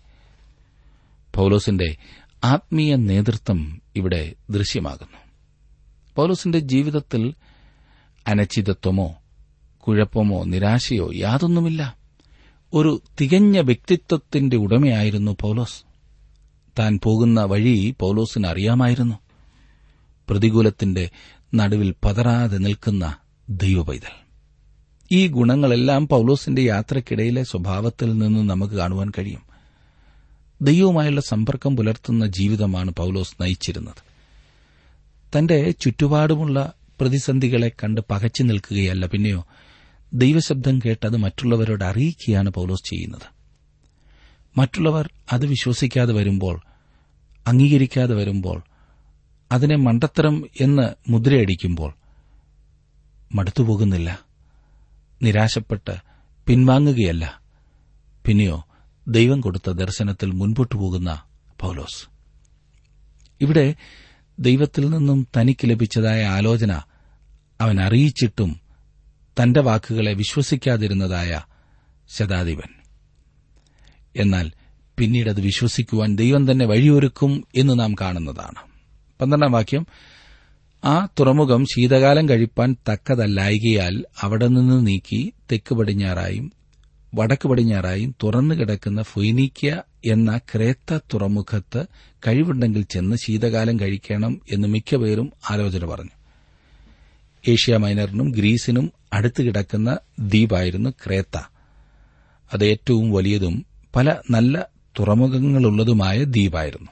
പൌലോസിന്റെ 1.34 1.96
ആത്മീയ 2.44 2.94
നേതൃത്വം 2.94 3.82
ഇവിടെ 3.96 4.34
ദൃശ്യമാകുന്നു. 4.50 5.18
പൌലോസിന്റെ 6.16 6.58
ജീവിതത്തിൽ 6.58 7.34
അനച്ചിതത്വമോ 8.26 9.16
കുഴപ്പമോ 9.78 10.44
നിരാശയോ 10.44 11.10
യാതൊന്നുമില്ല. 11.14 12.03
ഒരു 12.74 13.02
തികഞ്ഞ 13.20 13.60
വ്യക്തിത്വത്തിന്റെ 13.60 14.56
ഉടമയായിരുന്നു 14.56 15.36
പൌലോസ്. 15.40 15.84
താൻ 16.78 17.00
പോകുന്ന 17.02 17.42
വഴി 17.42 17.94
പൗലോസിന് 18.00 18.46
അറിയാമായിരുന്നു. 18.46 19.14
പ്രതികൂലത്തിന്റെ 20.30 21.10
നടുവിൽ 21.54 21.94
പതറാതെ 22.04 22.58
നിൽക്കുന്ന 22.58 23.16
ദൈവപൈതൽ. 23.50 24.24
ഈ 25.12 25.26
ഗുണങ്ങളെല്ലാം 25.26 26.08
പൌലോസിന്റെ 26.08 26.62
യാത്രക്കിടയിലെ 26.62 27.42
സ്വഭാവത്തിൽ 27.42 28.18
നിന്ന് 28.18 28.50
നമുക്ക് 28.50 28.74
കാണുവാൻ 28.74 29.12
കഴിയും. 29.18 29.42
ദൈവവുമായുള്ള 30.62 31.20
സമ്പർക്കം 31.20 31.76
പുലർത്തുന്ന 31.76 32.26
ജീവിതമാണ് 32.26 32.90
പൌലോസ് 32.90 33.42
നയിച്ചിരുന്നത്. 33.42 34.14
തന്റെ 35.38 35.70
ചുറ്റുപാടുമുള്ള 35.70 36.72
പ്രതിസന്ധികളെ 37.00 37.68
കണ്ട് 37.68 38.00
പകച്ചു 38.10 38.42
നിൽക്കുകയല്ല 38.42 39.06
പിന്നെയോ 39.06 39.46
ദൈവശബ്ദം 40.14 40.78
കേട്ടത് 40.78 41.16
മറ്റുള്ളവരോട് 41.16 41.84
അറിയിക്കുകയാണ് 41.84 42.50
പൌലോസ് 42.50 42.90
ചെയ്യുന്നത്. 42.90 43.34
മറ്റുള്ളവർ 44.58 45.12
അത് 45.32 45.46
വിശ്വസിക്കാതെ 45.46 46.12
വരുമ്പോൾ 46.12 46.60
അംഗീകരിക്കാതെ 47.46 48.14
വരുമ്പോൾ 48.14 48.62
അതിനെ 49.52 49.76
മണ്ടത്തരം 49.76 50.44
എന്ന് 50.60 51.10
മുദ്രയടിക്കുമ്പോൾ 51.10 51.94
മടുത്തുപോകുന്നില്ല 53.34 54.20
നിരാശപ്പെട്ട് 55.22 55.96
പിൻവാങ്ങുകയല്ല. 56.46 57.40
പിന്നെയോ 58.26 58.66
ദൈവം 59.08 59.40
കൊടുത്ത 59.40 59.70
ദർശനത്തിൽ 59.70 60.30
മുൻപോട്ടു 60.30 60.74
പോകുന്ന 60.74 61.22
പൌലോസ്. 61.60 62.08
ഇവിടെ 63.40 63.74
ദൈവത്തിൽ 64.38 64.90
നിന്നും 64.90 65.26
തനിക്ക് 65.36 65.70
ലഭിച്ചതായ 65.70 66.24
ആലോചന 66.24 66.72
അവൻ 67.60 67.80
അറിയിച്ചിട്ടും 67.80 68.63
തന്റെ 69.42 69.60
വാക്കുകളെ 69.60 70.12
വിശ്വസിക്കാതിരുന്നതായ 70.12 71.42
ശതാധിപൻ. 72.08 72.82
എന്നാൽ 74.16 74.50
പിന്നീട് 74.98 75.28
അത് 75.28 75.40
വിശ്വസിക്കുവാൻ 75.40 76.16
ദൈവം 76.16 76.50
തന്നെ 76.50 76.66
വഴിയൊരുക്കും 76.66 77.44
എന്ന് 77.56 77.78
നാം 77.78 77.94
കാണുന്നതാണ്. 77.94 78.70
പന്ത്രണ്ടാം 79.20 79.52
വാക്യം 79.52 79.86
ആ 80.84 81.08
തുറമുഖം 81.20 81.64
ശീതകാലം 81.64 82.28
കഴിപ്പാൻ 82.28 82.76
തക്കതല്ലായികയാൽ 82.92 84.04
അവിടെ 84.20 84.46
നിന്ന് 84.46 84.86
നീക്കി 84.86 85.32
തെക്ക് 85.52 85.74
പടിഞ്ഞാറായും 85.74 86.52
വടക്ക് 87.14 87.48
പടിഞ്ഞാറായും 87.48 88.14
തുറന്നു 88.22 88.54
കിടക്കുന്ന 88.54 89.02
ഫൊയ്നീക്യ 89.02 89.82
എന്ന 90.04 90.38
ക്രേത്ത 90.38 90.98
തുറമുഖത്ത് 91.14 91.86
കഴിവുണ്ടെങ്കിൽ 92.26 92.82
ചെന്ന് 92.82 93.16
ശീതകാലം 93.16 93.80
കഴിക്കണം 93.80 94.40
എന്ന് 94.52 94.68
മിക്കപേരും 94.68 95.32
ആലോചന 95.50 95.84
പറഞ്ഞു. 95.84 96.10
ഏഷ്യ 97.48 97.76
മൈനറിനും 97.76 98.30
ഗ്രീസിനും 98.30 98.92
അടുത്ത് 99.14 99.42
കിടക്കുന്ന 99.42 99.98
ദ്വീപായിരുന്നു 100.20 100.90
ക്രേത്ത. 100.90 101.38
അത് 102.54 102.64
ഏറ്റവും 102.64 103.12
വലിയതും 103.12 103.66
പല 103.96 104.16
നല്ല 104.30 104.66
തുറമുഖങ്ങളുള്ളതുമായ 104.98 106.24
ദ്വീപായിരുന്നു. 106.24 106.90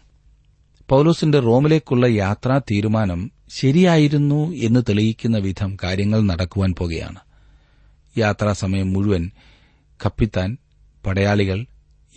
പൌലോസിന്റെ 0.89 1.41
റോമിലേക്കുള്ള 1.41 2.07
യാത്രാ 2.07 2.59
തീരുമാനം 2.59 3.31
ശരിയായിരുന്നു 3.49 4.53
എന്ന് 4.53 4.81
തെളിയിക്കുന്ന 4.89 5.39
വിധം 5.39 5.77
കാര്യങ്ങൾ 5.85 6.21
നടക്കുവാൻ 6.21 6.75
പോകുകയാണ്. 6.79 7.19
യാത്രാസമയം 8.19 8.93
മുഴുവൻ 8.93 9.31
കപ്പിത്താൻ 10.07 10.57
പടയാളികൾ 11.07 11.67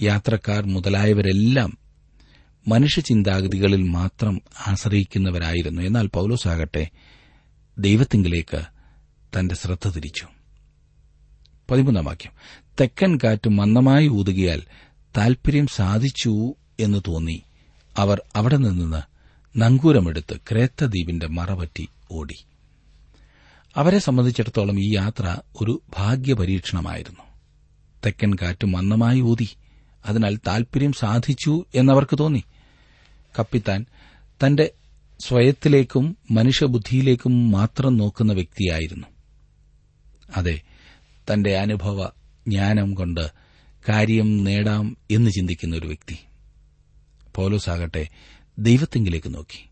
യാത്രക്കാർ 0.01 0.65
മുതലായവരെല്ലാം 0.65 1.77
മനുഷ്യചിന്താഗതികളിൽ 2.67 3.83
മാത്രം 3.83 4.41
ആശ്രയിക്കുന്നവരായിരുന്നു. 4.67 5.81
എന്നാൽ 5.81 6.07
പൌലോസാകട്ടെ 6.07 6.89
ദൈവത്തിങ്കിലേക്ക് 7.77 8.74
തന്റെ 9.39 9.55
ശ്രദ്ധ 9.55 9.89
തിരിച്ചു. 9.89 10.27
പതിമൂന്നാം 11.71 12.05
വാക്യം. 12.05 12.31
തെക്കൻ 12.81 13.17
കാറ്റ് 13.23 13.49
മന്ദമായി 13.49 14.07
ഊതുകയാൽ 14.07 14.61
താൽപര്യം 15.17 15.67
സാധിച്ചു 15.67 16.53
എന്ന് 16.79 17.01
തോന്നി. 17.07 17.43
അവർ 17.97 18.21
അവിടെ 18.35 18.57
നിന്ന് 18.57 19.01
നങ്കൂരമെടുത്ത് 19.57 20.35
ക്രേത്തദ്വീപിന്റെ 20.35 21.27
മറപറ്റി 21.27 21.89
ഓടി. 22.11 22.45
അവരെ 23.75 23.99
സംബന്ധിച്ചിടത്തോളം 23.99 24.79
ഈ 24.79 24.95
യാത്ര 24.95 25.37
ഒരു 25.61 25.81
ഭാഗ്യപരീക്ഷണമായിരുന്നു. 25.97 27.23
തെക്കൻ 28.05 28.35
കാറ്റ് 28.41 28.65
മന്ദമായി 28.65 29.21
ഊതി. 29.21 29.49
അതിനാൽ 30.05 30.39
താൽപര്യം 30.47 30.93
സാധിച്ചു 30.93 31.65
എന്നവർക്ക് 31.75 32.17
തോന്നി. 32.17 32.43
കപ്പിത്താൻ 33.39 33.85
തന്റെ 34.45 34.71
സ്വയത്തിലേക്കും 35.19 36.17
മനുഷ്യബുദ്ധിയിലേക്കും 36.31 37.51
മാത്രം 37.51 37.97
നോക്കുന്ന 37.97 38.33
വ്യക്തിയായിരുന്നു. 38.33 39.07
അതെ 40.35 40.61
തന്റെ 41.33 41.57
അനുഭവ 41.57 42.05
ജ്ഞാനം 42.47 42.93
കൊണ്ട് 42.93 43.31
കാര്യം 43.89 44.43
നേടാം 44.43 44.97
എന്ന് 45.11 45.31
ചിന്തിക്കുന്ന 45.31 45.75
ഒരു 45.75 45.87
വ്യക്തി. 45.87 46.17
പോലോസ് 47.35 47.69
ആകട്ടെ 47.69 48.07
ദൈവത്തെങ്കിലേക്ക് 48.59 49.33
നോക്കി. 49.35 49.69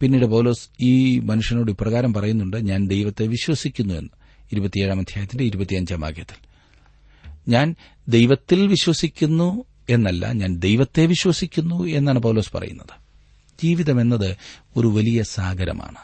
പിന്നീട് 0.00 0.26
പോലോസ് 0.26 0.68
ഈ 0.80 1.18
മനുഷ്യനോട് 1.18 1.70
ഇപ്രകാരം 1.70 2.14
പറയുന്നുണ്ട് 2.14 2.68
ഞാൻ 2.68 2.88
ദൈവത്തെ 2.88 3.26
വിശ്വസിക്കുന്നു 3.26 3.94
എന്ന്. 3.94 4.08
ഇരുപത്തിയേഴാം 4.52 5.00
അധ്യായത്തിന്റെ 5.00 5.44
ഇരുപത്തിയഞ്ചാം 5.44 6.00
വാക്യത്തിൽ. 6.00 6.46
ഞാൻ 7.48 7.74
ദൈവത്തിൽ 8.08 8.66
വിശ്വസിക്കുന്നു 8.66 9.64
എന്നല്ല 9.90 10.32
ഞാൻ 10.32 10.56
ദൈവത്തെ 10.56 11.06
വിശ്വസിക്കുന്നു 11.06 11.84
എന്നാണ് 11.84 12.18
പൗലോസ് 12.18 12.52
പറയുന്നത്. 12.52 13.06
ജീവിതം 13.62 14.00
എന്നത് 14.00 14.36
ഒരു 14.76 14.86
വലിയ 14.86 15.22
സാഗരമാണ്. 15.22 15.98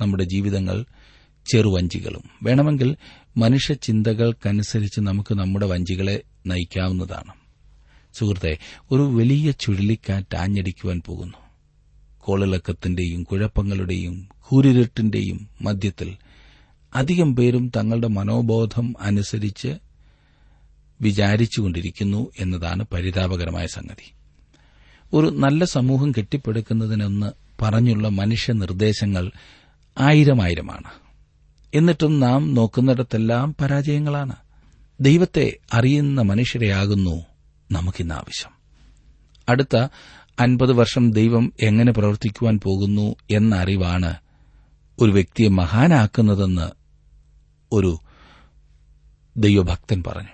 നമ്മുടെ 0.00 0.24
ജീവിതങ്ങൾ 0.24 0.84
ചെറുവഞ്ചികളും. 1.52 2.22
വേണമെങ്കിൽ 2.42 2.96
മനുഷ്യ 3.36 3.74
ചിന്തകൾക്കനുസരിച്ച് 3.74 5.00
നമുക്ക് 5.00 5.34
നമ്മുടെ 5.34 5.66
വഞ്ചികളെ 5.66 6.22
നയിക്കാവുന്നതാണ്. 6.46 7.32
സുഹൃത്തെ 8.14 8.58
ഒരു 8.90 9.02
വലിയ 9.02 9.50
ചുഴലിക്കാറ്റ് 9.50 10.36
ആഞ്ഞടിക്കുവാൻ 10.36 11.02
പോകുന്നു. 11.06 11.38
കോളിളക്കത്തിന്റെയും 12.18 13.22
കുഴപ്പങ്ങളുടെയും 13.22 14.28
കൂരിരുട്ടിന്റെയും 14.40 15.48
മധ്യത്തിൽ 15.62 16.16
അധികം 16.94 17.36
പേരും 17.36 17.72
തങ്ങളുടെ 17.76 18.06
മനോബോധം 18.06 18.94
അനുസരിച്ച് 19.00 19.76
വിചാരിച്ചുകൊണ്ടിരിക്കുന്നു 21.00 22.30
എന്നതാണ് 22.40 22.84
പരിതാപകരമായ 22.92 23.66
സംഗതി. 23.66 24.12
ഒരു 25.12 25.26
നല്ല 25.26 25.64
സമൂഹം 25.64 26.12
കെട്ടിപ്പടുക്കുന്നതിനെന്ന് 26.12 27.32
പറഞ്ഞുള്ള 27.62 28.08
മനുഷ്യ 28.08 28.52
നിർദ്ദേശങ്ങൾ 28.52 29.30
ആയിരമായിരമാണ്. 30.00 31.05
എന്നിട്ടും 31.74 32.20
നാം 32.20 32.54
നോക്കുന്നിടത്തെല്ലാം 32.54 33.54
പരാജയങ്ങളാണ്. 33.60 34.36
ദൈവത്തെ 35.00 35.56
അറിയുന്ന 35.72 36.22
മനുഷ്യരെയാകുന്നു 36.22 37.24
നമുക്കിന്ന് 37.72 38.14
ആവശ്യം 38.14 38.50
അടുത്ത 39.48 39.76
അൻപത് 40.40 40.72
വർഷം 40.72 41.12
ദൈവം 41.12 41.52
എങ്ങനെ 41.62 41.92
പ്രവർത്തിക്കുവാൻ 41.92 42.60
പോകുന്നു 42.62 43.14
എന്ന 43.30 43.56
അറിവാണ് 43.56 44.14
ഒരു 44.98 45.10
വ്യക്തിയെ 45.10 45.48
മഹാനാക്കുന്നതെന്ന് 45.48 46.70
ഒരു 47.72 47.98
ദൈവഭക്തൻ 49.36 50.02
പറഞ്ഞു. 50.06 50.28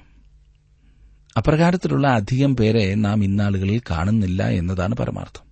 അപ്രകാരത്തിലുള്ള 1.36 2.08
അധികം 2.08 2.56
പേരെ 2.56 2.94
നാം 2.94 3.24
ഇന്നാളുകളിൽ 3.24 3.80
കാണുന്നില്ല 3.90 4.48
എന്നതാണ് 4.48 4.94
പരമാർത്ഥം. 4.94 5.46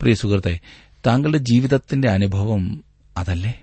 പ്രിയ 0.00 0.14
സുഹൃത്തെ 0.14 0.60
താങ്കളുടെ 1.06 1.38
ജീവിതത്തിന്റെ 1.38 2.10
അനുഭവം 2.10 2.84
അതല്ലേ? 3.16 3.62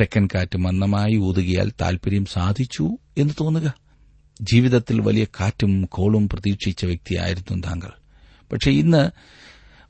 തെക്കൻ 0.00 0.28
കാറ്റ് 0.34 0.58
മന്ദമായി 0.58 1.16
ഊതുകയാൽ 1.16 1.72
താൽപര്യം 1.80 2.24
സാധിച്ചു 2.24 2.98
എന്ന് 3.18 3.34
തോന്നുക. 3.40 3.74
ജീവിതത്തിൽ 4.42 5.00
വലിയ 5.00 5.24
കാറ്റും 5.24 5.84
കോളും 5.84 6.28
പ്രതീക്ഷിച്ച 6.28 6.84
വ്യക്തിയായിരുന്നു 6.84 7.62
താങ്കൾ. 7.62 7.90
പക്ഷെ 8.52 8.70
ഇന്ന് 8.70 9.10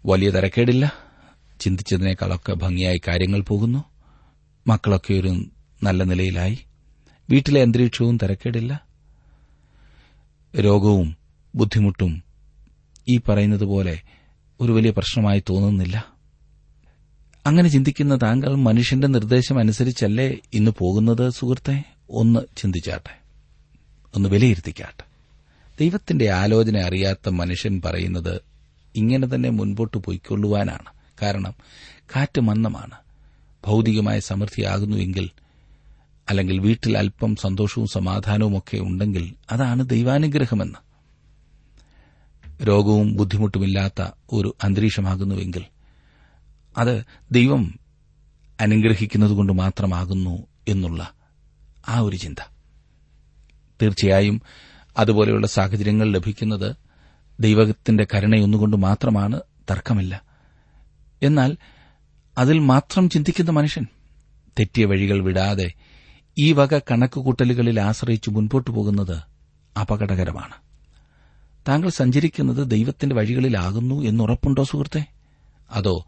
വലിയ 0.07 0.31
തരക്കേടില്ല. 0.31 0.93
ചിന്തിച്ചതിനേക്കാളൊക്കെ 1.61 2.53
ഭംഗിയായി 2.53 3.01
കാര്യങ്ങൾ 3.09 3.41
പോകുന്നു. 3.41 3.85
മക്കളൊക്കെ 4.67 5.15
ഒരു 5.15 5.45
നല്ല 5.83 6.05
നിലയിലായി. 6.05 6.59
വീട്ടിലെ 7.31 7.63
അന്തരീക്ഷവും 7.63 8.17
തരക്കേടില്ല. 8.17 8.87
രോഗവും 10.61 11.17
ബുദ്ധിമുട്ടും 11.55 12.23
ഈ 13.09 13.19
പറയുന്നത് 13.19 13.65
പോലെ 13.65 14.01
ഒരു 14.61 14.73
വലിയ 14.73 14.91
പ്രശ്നമായി 14.91 15.43
തോന്നുന്നില്ല. 15.51 16.14
അങ്ങനെ 17.47 17.69
ചിന്തിക്കുന്ന 17.69 18.17
താങ്കൾ 18.17 18.55
മനുഷ്യന്റെ 18.55 19.07
നിർദ്ദേശം 19.07 19.59
അനുസരിച്ചല്ലേ 19.59 20.37
ഇന്ന് 20.53 20.71
പോകുന്നത് 20.79 21.31
സുഹൃത്തെ? 21.31 21.85
ഒന്ന് 22.11 22.41
ചിന്തിച്ചാട്ടെ. 22.57 23.19
ഒന്ന് 24.15 24.29
വിലയിരുത്തിക്കാട്ടെ. 24.29 25.05
ദൈവത്തിന്റെ 25.81 26.31
ആലോചന 26.31 26.79
അറിയാത്ത 26.79 27.29
മനുഷ്യൻ 27.29 27.83
പറയുന്നത് 27.85 28.41
ഇങ്ങനെ 28.97 29.35
തന്നെ 29.35 29.49
മുൻപോട്ട് 29.49 29.97
പോയിക്കൊള്ളുവാനാണ്. 29.97 30.89
കാരണം 31.23 31.55
കാറ്റ് 32.17 32.41
മന്ദമാണ്. 32.41 32.95
ഭൗതികമായ 33.67 34.21
സമൃദ്ധിയാകുന്നുവെങ്കിൽ 34.21 35.31
അല്ലെങ്കിൽ 36.29 36.59
വീട്ടിൽ 36.59 36.99
അല്പം 36.99 37.37
സന്തോഷവും 37.37 37.87
സമാധാനവും 37.87 38.59
ഒക്കെ 38.59 38.77
ഉണ്ടെങ്കിൽ 38.77 39.35
അതാണ് 39.51 39.89
ദൈവാനുഗ്രഹമെന്ന്. 39.89 40.79
രോഗവും 42.67 43.17
ബുദ്ധിമുട്ടുമില്ലാത്ത 43.17 44.11
ഒരു 44.33 44.57
അന്തരീക്ഷമാകുന്നുവെങ്കിൽ 44.63 45.65
അത് 46.77 47.05
ദൈവം 47.33 47.79
അനുഗ്രഹിക്കുന്നതുകൊണ്ട് 48.61 49.53
മാത്രമാകുന്നു 49.53 50.47
എന്നുള്ള 50.69 51.15
ആ 51.89 51.99
ഒരു 51.99 52.17
ചിന്ത. 52.17 52.37
തീർച്ചയായും 53.83 54.43
അതുപോലെയുള്ള 54.97 55.47
സാഹചര്യങ്ങൾ 55.47 56.11
ലഭിക്കുന്നത് 56.11 56.77
ദൈവത്തിന്റെ 57.41 58.07
കരുണയൊന്നുകൊണ്ട് 58.15 58.77
മാത്രമാണ് 58.77 59.41
തർക്കമില്ല. 59.71 60.23
എന്നാൽ 61.23 61.57
അതിൽ 62.39 62.59
മാത്രം 62.59 63.11
ചിന്തിക്കുന്ന 63.11 63.51
മനുഷ്യൻ 63.51 63.87
തെറ്റിയ 64.59 64.85
വഴികൾ 64.85 65.25
വിടാതെ 65.25 65.73
ഈ 66.39 66.53
വക 66.53 66.79
കണക്കുകൂട്ടലുകളിൽ 66.79 67.81
ആശ്രയിച്ച് 67.81 68.31
മുൻപോട്ടു 68.31 68.71
പോകുന്നത് 68.71 69.23
അപകടകരമാണ്. 69.81 70.55
താങ്കൾ 71.69 71.89
സഞ്ചരിക്കുന്നത് 71.89 72.71
ദൈവത്തിന്റെ 72.71 73.17
വഴികളിലാകുന്നു 73.17 73.95
എന്നുറപ്പുണ്ടോ 73.95 74.65
സുഹൃത്തെ? 74.65 75.07
അതോ 75.71 76.07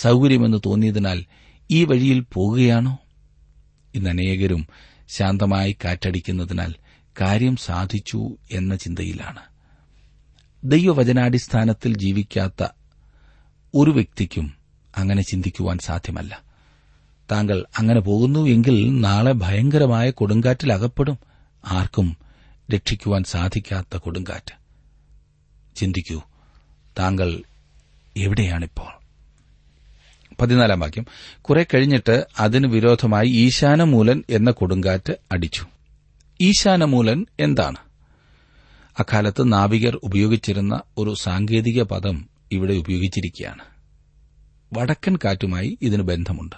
സൌകര്യമെന്ന് 0.00 0.58
തോന്നിയതിനാൽ 0.66 1.24
ഈ 1.70 1.84
വഴിയിൽ 1.84 2.20
പോകുകയാണോ? 2.20 2.98
ഇന്ന് 3.94 4.10
അനേകരും 4.10 4.68
ശാന്തമായി 5.08 5.76
കാറ്റടിക്കുന്നതിനാൽ 5.84 6.74
കാര്യം 7.20 7.56
സാധിച്ചു 7.56 8.36
എന്ന 8.52 8.76
ചിന്തയിലാണ്. 8.76 9.40
ദൈവവചനാടിസ്ഥാനത്തിൽ 10.64 11.98
ജീവിക്കാത്ത 11.98 12.66
ഒരു 13.74 13.90
വ്യക്തിക്കും 13.90 14.54
അങ്ങനെ 14.96 15.22
ചിന്തിക്കുവാൻ 15.22 15.78
സാധ്യമല്ല. 15.78 16.42
താങ്കൾ 17.32 17.64
അങ്ങനെ 17.78 18.00
പോകുന്നു 18.00 18.46
എങ്കിൽ 18.46 19.00
നാളെ 19.00 19.32
ഭയങ്കരമായ 19.32 20.10
കൊടുങ്കാറ്റിൽ 20.10 20.72
അകപ്പെടും. 20.72 21.18
ആർക്കും 21.64 22.16
രക്ഷിക്കുവാൻ 22.74 23.24
സാധിക്കാത്ത 23.24 23.96
കൊടുങ്കാറ്റ്. 23.96 24.54
ചിന്തിക്കൂ 25.76 26.22
താങ്കൾ 26.98 27.42
എവിടെയാണിപ്പോൾ? 28.16 29.03
പതിനാലാം 30.40 30.80
വാക്യം. 30.80 31.06
കുറെ 31.40 31.66
കഴിഞ്ഞിട്ട് 31.74 32.26
അതിന് 32.38 32.66
വിരോധമായി 32.66 33.26
ഈശാനമൂലൻ 33.26 34.22
എന്ന 34.30 34.50
കൊടുങ്കാറ്റ് 34.50 35.12
അടിച്ചു. 35.32 35.66
ഈശാനമൂലൻ 36.40 37.26
എന്താണ്? 37.40 37.76
അക്കാലത്ത് 38.98 39.52
നാവികർ 39.52 40.00
ഉപയോഗിച്ചിരുന്ന 40.02 40.80
ഒരു 40.98 41.14
സാങ്കേതിക 41.14 41.82
പദം 41.82 42.28
ഇവിടെ 42.52 42.74
ഉപയോഗിച്ചിരിക്കുകയാണ്. 42.74 43.62
വടക്കൻ 44.72 45.16
കാറ്റുമായി 45.16 45.78
ഇതിന് 45.82 46.02
ബന്ധമുണ്ട്. 46.02 46.56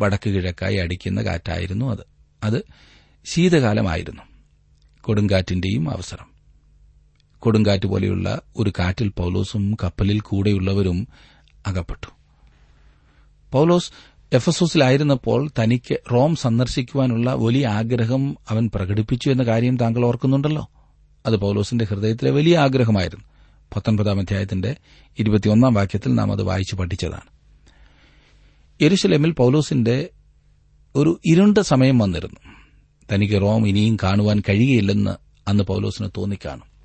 വടക്ക് 0.00 0.28
കിഴക്കായി 0.28 0.76
അടിക്കുന്ന 0.76 1.22
കാറ്റായിരുന്നു 1.22 1.90
അത്. 1.90 2.06
അത് 2.44 2.64
ശീതകാലമായിരുന്നു. 3.24 4.22
കൊടുങ്കാറ്റിന്റെയും 5.00 5.90
അവസരം. 5.90 6.26
കൊടുങ്കാറ്റ് 7.38 7.86
പോലെയുള്ള 7.86 8.40
ഒരു 8.56 8.72
കാറ്റിൽ 8.78 9.08
പൌലോസും 9.08 9.76
കപ്പലിൽ 9.82 10.20
കൂടെയുള്ളവരും 10.20 11.08
അകപ്പെട്ടു. 11.66 12.15
പൌലോസ് 13.52 13.90
എഫസോസിലായിരുന്നപ്പോൾ 14.32 15.50
തനിക്ക് 15.62 15.98
റോം 16.12 16.36
സന്ദർശിക്കുവാനുള്ള 16.36 17.34
വലിയ 17.34 17.66
ആഗ്രഹം 17.66 18.36
അവൻ 18.48 18.70
പ്രകടിപ്പിച്ചു 18.74 19.30
എന്ന 19.30 19.42
കാര്യം 19.42 19.76
താങ്കൾ 19.76 20.04
ഓർക്കുന്നുണ്ടല്ലോ. 20.04 20.68
അത് 21.26 21.36
പൌലോസിന്റെ 21.36 21.84
ഹൃദയത്തിലെ 21.84 22.30
വലിയ 22.30 22.58
ആഗ്രഹമായിരുന്നു. 22.58 23.24
പത്തൊൻപതാം 23.76 24.20
അധ്യായത്തിന്റെ 24.20 24.76
ഇരുപത്തിയൊന്നാം 25.18 25.74
വാക്യത്തിൽ 25.74 26.14
നാം 26.14 26.32
അത് 26.32 26.42
വായിച്ചു 26.42 26.74
പഠിച്ചതാണ്. 26.74 27.36
യെരുശലേമിൽ 28.82 29.30
പൌലോസിന്റെ 29.30 30.08
ഒരു 30.96 31.20
ഇരുണ്ട 31.26 31.58
സമയം 31.58 31.98
വന്നിരുന്നു. 31.98 32.52
തനിക്ക് 33.12 33.40
റോം 33.40 33.68
ഇനിയും 33.68 33.96
കാണുവാൻ 34.02 34.42
കഴിയുകയില്ലെന്ന് 34.48 35.10
അന്ന് 35.48 35.64
പൌലോസിന് 35.64 36.08
തോന്നിക്കാണും. 36.16 36.76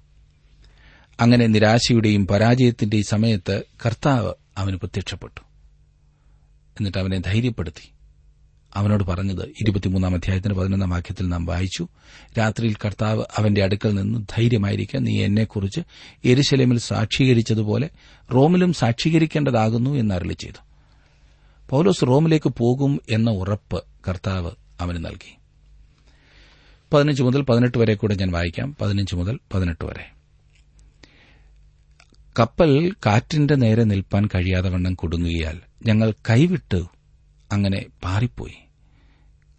അങ്ങനെ 1.19 1.47
നിരാശയുടെയും 1.47 2.27
പരാജയത്തിന്റെയും 2.27 3.03
സമയത്ത് 3.03 3.63
കർത്താവ് 3.85 4.33
അവന് 4.57 4.75
പ്രത്യക്ഷപ്പെട്ടു. 4.75 5.50
എന്നിട്ട് 6.81 6.97
അവനെ 6.97 7.19
ധൈര്യപ്പെടുത്തി. 7.19 7.91
അവനോട് 8.73 9.03
പറഞ്ഞത് 9.03 9.45
ഇരുപത്തിമൂന്നാം 9.61 10.15
അധ്യായത്തിന് 10.15 10.53
പതിനൊന്നാം 10.53 10.89
വാക്യത്തിൽ 10.89 11.27
നാം 11.27 11.45
വായിച്ചു. 11.45 11.87
രാത്രിയിൽ 12.39 12.75
കർത്താവ് 12.85 13.23
അവന്റെ 13.37 13.63
അടുക്കൽ 13.63 13.95
നിന്ന് 13.95 14.19
ധൈര്യമായിരിക്കുക 14.19 14.99
നീ 14.99 15.23
എന്നെക്കുറിച്ച് 15.23 15.81
എരുശലേമിൽ 16.25 16.79
സാക്ഷീകരിച്ചതുപോലെ 16.79 17.89
റോമിലും 18.33 18.73
സാക്ഷീകരിക്കേണ്ടതാകുന്നു 18.73 19.89
എന്ന് 19.89 20.15
അരളി 20.15 20.33
ചെയ്തു. 20.33 20.63
പൌലോസ് 21.69 22.07
റോമിലേക്ക് 22.07 22.49
പോകും 22.49 23.01
എന്ന 23.09 23.31
ഉറപ്പ് 23.31 23.83
കർത്താവ് 24.07 24.51
അവന് 24.79 25.05
നൽകി. 25.05 25.37
പതിനഞ്ച് 26.93 27.23
മുതൽ 27.23 27.41
പതിനെട്ട് 27.41 27.77
വരെ 27.77 27.93
കൂടെ 27.93 28.15
ഞാൻ 28.15 28.31
വായിക്കാം. 28.31 28.75
പതിനഞ്ച് 28.81 29.15
മുതൽ 29.15 29.39
പതിനെട്ട് 29.53 29.85
വരെ. 29.85 30.11
കപ്പൽ 32.39 32.91
കാറ്റിന്റെ 33.05 33.55
നേരെ 33.55 33.83
നിൽപ്പാൻ 33.83 34.29
കഴിയാതെ 34.35 34.69
വണ്ണം 34.69 34.93
കുടുങ്ങുകയാൽ 34.93 35.70
ഞങ്ങൾ 35.85 36.13
കൈവിട്ട് 36.29 36.83
അങ്ങനെ 37.51 37.85
പാറിപ്പോയി. 38.03 38.67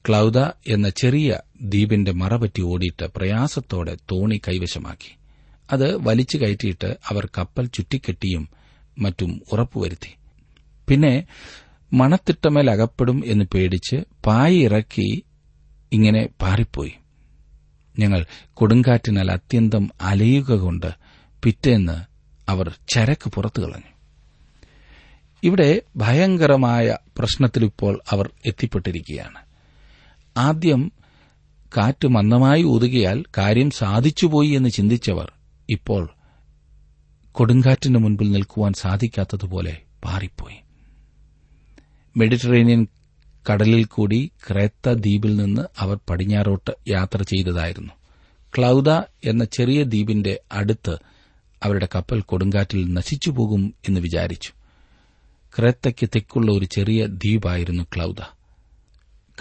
ക്ലൌദ 0.08 0.38
എന്ന 0.66 0.88
ചെറിയ 0.88 1.38
ദ്വീപിന്റെ 1.62 2.12
മറപറ്റി 2.12 2.62
ഓടിയിട്ട് 2.62 3.06
പ്രയാസത്തോടെ 3.16 3.96
തോണി 4.12 4.40
കൈവശമാക്കി. 4.48 5.16
അത് 5.72 6.08
വലിച്ചു 6.08 6.38
കയറ്റിയിട്ട് 6.38 6.96
അവർ 7.08 7.28
കപ്പൽ 7.38 7.66
ചുറ്റിക്കെട്ടിയും 7.66 8.48
മറ്റും 8.98 9.42
ഉറപ്പുവരുത്തി. 9.52 10.14
പിന്നെ 10.88 11.26
മണത്തിട്ടമേൽ 11.92 12.70
അകപ്പെടും 12.70 13.22
എന്ന് 13.26 13.44
പേടിച്ച് 13.54 13.96
പായി 14.26 14.58
ഇറക്കി 14.58 15.22
ഇങ്ങനെ 15.92 16.28
പാറിപ്പോയി. 16.40 16.92
ഞങ്ങൾ 17.98 18.26
കൊടുങ്കാറ്റിനാൽ 18.54 19.30
അത്യന്തം 19.30 19.90
അലയുക 20.00 20.52
കൊണ്ട് 20.52 20.92
പിറ്റേന്ന് 21.42 22.04
അവർ 22.50 22.78
ചരക്ക് 22.94 23.30
പുറത്തു 23.30 23.62
കളഞ്ഞു 23.62 23.92
ഇവിടെ 25.42 25.82
ഭയങ്കരമായ 25.96 26.96
പ്രശ്നത്തിലിപ്പോൾ 27.18 28.00
അവർ 28.10 28.30
എത്തിപ്പെട്ടിരിക്കുകയാണ്. 28.46 29.38
ആദ്യം 30.36 30.92
കാറ്റ് 31.76 32.08
മന്ദമായി 32.08 32.62
ഊതുകയാൽ 32.62 33.24
കാര്യം 33.38 33.70
സാധിച്ചുപോയി 33.70 34.48
എന്ന് 34.48 34.68
ചിന്തിച്ചവർ 34.68 35.32
ഇപ്പോൾ 35.68 36.10
കൊടുങ്കാറ്റിന് 37.32 37.98
മുൻപിൽ 37.98 38.30
നിൽക്കുവാൻ 38.30 38.72
സാധിക്കാത്തതുപോലെ 38.72 39.78
പാറിപ്പോയി 40.04 40.56
മെഡിറ്ററേനിയൻ 42.16 42.86
കടലിൽ 43.52 43.84
കൂടി 43.84 44.30
ക്രേത്ത 44.50 44.88
ദ്വീപിൽ 44.88 45.36
നിന്ന് 45.36 45.62
അവർ 45.78 45.98
പടിഞ്ഞാറോട്ട് 46.10 46.70
യാത്ര 46.88 47.22
ചെയ്തതായിരുന്നു. 47.22 47.92
ക്ലൌദ 48.58 48.90
എന്ന 49.24 49.44
ചെറിയ 49.44 49.82
ദ്വീപിന്റെ 49.82 50.40
അടുത്ത് 50.52 50.96
അവരുടെ 51.62 51.88
കപ്പൽ 51.94 52.20
കൊടുങ്കാറ്റിൽ 52.20 52.92
നശിച്ചുപോകും 52.92 53.74
എന്ന് 53.88 54.00
വിചാരിച്ചു. 54.00 54.52
ക്രേത്തയ്ക്ക് 55.58 56.08
തെക്കുള്ള 56.08 56.52
ഒരു 56.52 56.64
ചെറിയ 56.64 57.06
ദ്വീപായിരുന്നു 57.06 57.84
ക്ലൌദ. 57.96 58.20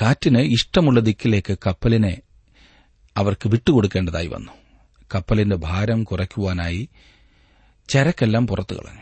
കാറ്റിന് 0.01 0.39
ഇഷ്ടമുള്ള 0.39 0.99
ദിക്കിലേക്ക് 0.99 1.57
കപ്പലിനെ 1.67 2.21
അവർക്ക് 3.17 3.49
വിട്ടുകൊടുക്കേണ്ടതായി 3.49 4.27
വന്നു. 4.27 4.51
കപ്പലിന്റെ 5.15 5.55
ഭാരം 5.55 6.03
കുറയ്ക്കുവാനായി 6.03 6.89
ചരക്കെല്ലാം 7.89 8.47
പുറത്തു 8.47 8.73
കളഞ്ഞു. 8.75 9.01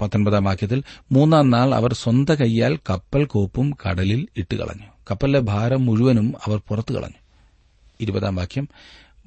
പത്തൊൻപതാം 0.00 0.44
വാക്യത്തിൽ 0.44 0.82
മൂന്നാം 1.12 1.50
നാൾ 1.50 1.74
അവർ 1.74 1.92
സ്വന്ത 1.92 2.30
കൈയാൽ 2.30 2.76
കപ്പൽ 2.76 3.24
കോപ്പും 3.24 3.76
കടലിൽ 3.86 4.28
ഇട്ടുകളഞ്ഞു 4.36 4.86
കപ്പലിലെ 5.10 5.40
ഭാരം 5.40 5.86
മുഴുവനും 5.86 6.34
അവർ 6.46 6.62
പുറത്തു 6.68 6.94
കളഞ്ഞു. 6.94 7.24
ഇരുപതാം 8.00 8.36
വാക്യം 8.36 8.68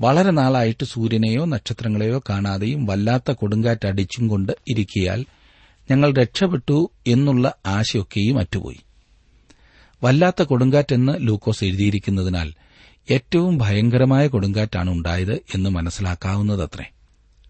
വളരെ 0.02 0.32
നാളായിട്ട് 0.32 0.86
സൂര്യനെയോ 0.86 1.46
നക്ഷത്രങ്ങളെയോ 1.46 2.24
കാണാതെയും 2.30 2.86
വല്ലാത്ത 2.86 3.32
കൊടുങ്കാറ്റ് 3.32 3.88
അടിച്ചും 3.88 4.28
കൊണ്ട് 4.28 4.52
ഇരിക്കിയാൽ 4.70 5.26
ഞങ്ങൾ 5.92 6.14
രക്ഷപ്പെട്ടു 6.14 6.92
എന്നുള്ള 7.08 7.54
ആശയൊക്കെയും 7.66 8.40
അറ്റുപോയി. 8.40 8.78
വല്ലാത്ത 10.04 10.44
കൊടുങ്കാറ്റെന്ന് 10.44 11.28
ലൂക്കോസ് 11.28 11.64
എഴുതിയിരിക്കുന്നതിനാൽ 11.64 12.54
ഏറ്റവും 13.12 13.58
ഭയങ്കരമായ 13.58 14.28
കൊടുങ്കാറ്റാണ് 14.28 14.90
ഉണ്ടായത് 14.90 15.34
എന്ന് 15.34 15.70
മനസ്സിലാക്കാവുന്നതത്രേ. 15.70 16.86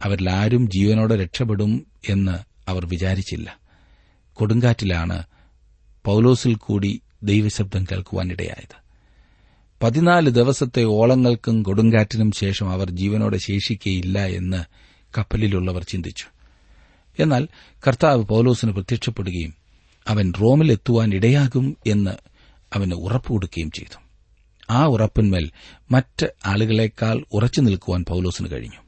അവരിലാരും 0.04 0.70
ജീവനോടെ 0.70 1.16
രക്ഷപ്പെടും 1.16 1.86
എന്ന് 2.10 2.38
അവർ 2.70 2.86
വിചാരിച്ചില്ല. 2.86 3.60
കൊടുങ്കാറ്റിലാണ് 4.34 5.24
പൌലോസിൽ 6.06 6.56
കൂടി 6.56 7.02
ദൈവശബ്ദം 7.24 7.84
കേൾക്കുവാനിടയായത്. 7.84 8.88
പതിനാല് 9.84 10.30
ദിവസത്തെ 10.30 10.84
ഓളങ്ങൾക്കും 10.84 11.64
കൊടുങ്കാറ്റിനും 11.64 12.32
ശേഷം 12.32 12.72
അവർ 12.72 12.90
ജീവനോടെ 12.90 13.38
ശേഷിക്കയില്ല 13.38 14.20
എന്ന് 14.20 14.64
കപ്പലിലുള്ളവർ 15.18 15.84
ചിന്തിച്ചു. 15.84 16.26
എന്നാൽ 17.20 17.48
കർത്താവ് 17.88 18.24
പൌലോസിന് 18.24 18.72
പ്രത്യക്ഷപ്പെടുകയും 18.72 19.54
അവൻ 20.08 20.34
റോമിൽ 20.42 20.72
എത്തുവാൻ 20.72 21.14
ഇടയാകും 21.14 21.78
എന്ന് 21.88 22.12
അവന് 22.74 22.94
ഉറപ്പുകൊടുക്കുകയും 22.94 23.72
ചെയ്തു. 23.72 24.02
ആ 24.70 24.86
ഉറപ്പിന്മേൽ 24.86 25.52
മറ്റ് 25.92 26.28
ആളുകളെക്കാൾ 26.46 27.26
ഉറച്ചു 27.32 27.62
നിൽക്കുവാൻ 27.62 28.06
പൌലോസിന് 28.10 28.52
കഴിഞ്ഞു. 28.52 28.88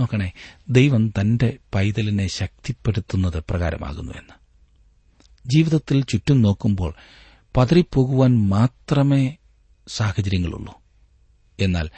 നോക്കണേ 0.00 0.32
ദൈവം 0.68 1.08
തന്റെ 1.08 1.58
പൈതലിനെ 1.74 2.26
ശക്തിപ്പെടുത്തുന്നത് 2.26 3.42
പ്രകാരമാകുന്നുവെന്ന് 3.50 4.34
ജീവിതത്തിൽ 5.46 6.04
ചുറ്റും 6.04 6.42
നോക്കുമ്പോൾ 6.42 6.94
പതറിപ്പോകുവാൻ 7.56 8.48
മാത്രമേ 8.48 9.36
സാഹചര്യങ്ങളുള്ളൂ. 9.88 10.74
എന്നാൽ 11.60 11.90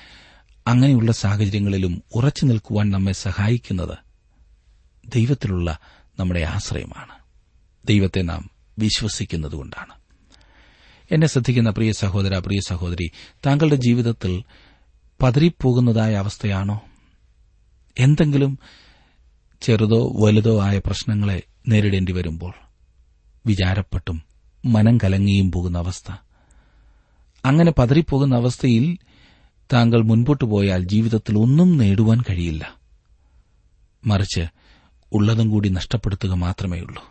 അങ്ങനെയുള്ള 0.67 1.13
സാഹചര്യങ്ങളിലും 1.13 2.03
ഉറച്ചു 2.15 2.45
നിൽക്കുവാൻ 2.45 2.91
നമ്മെ 2.91 3.13
സഹായിക്കുന്നത് 3.13 4.04
ദൈവത്തിലുള്ള 5.07 5.79
നമ്മുടെ 6.21 6.41
ആശ്രയമാണ്. 6.41 7.15
ദൈവത്തെ 7.87 8.23
നാം 8.23 8.51
വിശ്വസിക്കുന്നതുകൊണ്ടാണ്. 8.79 9.93
എന്നെ 11.13 11.27
ശ്രദ്ധിക്കുന്ന 11.27 11.71
പ്രിയ 11.71 11.93
സഹോദര 11.93 12.39
പ്രിയ 12.39 12.61
സഹോദരി 12.67 13.11
താങ്കളുടെ 13.47 13.75
ജീവിതത്തിൽ 13.75 14.45
പതറിപ്പോകുന്നതായ 15.23 16.15
അവസ്ഥയാണോ? 16.15 16.81
എന്തെങ്കിലും 17.99 18.59
ചെറുതോ 19.61 20.13
വലുതോ 20.21 20.63
ആയ 20.63 20.79
പ്രശ്നങ്ങളെ 20.79 21.43
നേരിടേണ്ടി 21.69 22.13
വരുമ്പോൾ 22.13 22.55
വിചാരപ്പെട്ടും 23.47 24.23
മനം 24.65 24.99
കലങ്ങിയും 24.99 25.53
പോകുന്ന 25.53 25.79
അവസ്ഥ. 25.79 26.13
അങ്ങനെ 27.45 27.73
പതറിപ്പോകുന്ന 27.79 28.35
അവസ്ഥയിൽ 28.35 28.99
താങ്കൾ 29.73 30.03
മുൻപോട്ടു 30.03 30.45
പോയാൽ 30.45 30.85
ജീവിതത്തിൽ 30.85 31.39
ഒന്നും 31.39 31.77
നേടുവാൻ 31.77 32.21
കഴിയില്ല. 32.31 32.75
മറിച്ച് 34.07 34.64
ഉള്ളതും 35.15 35.51
കൂടി 35.51 35.69
നഷ്ടപ്പെടുത്തുക 35.69 36.33
മാത്രമേയുള്ളൂ. 36.33 37.05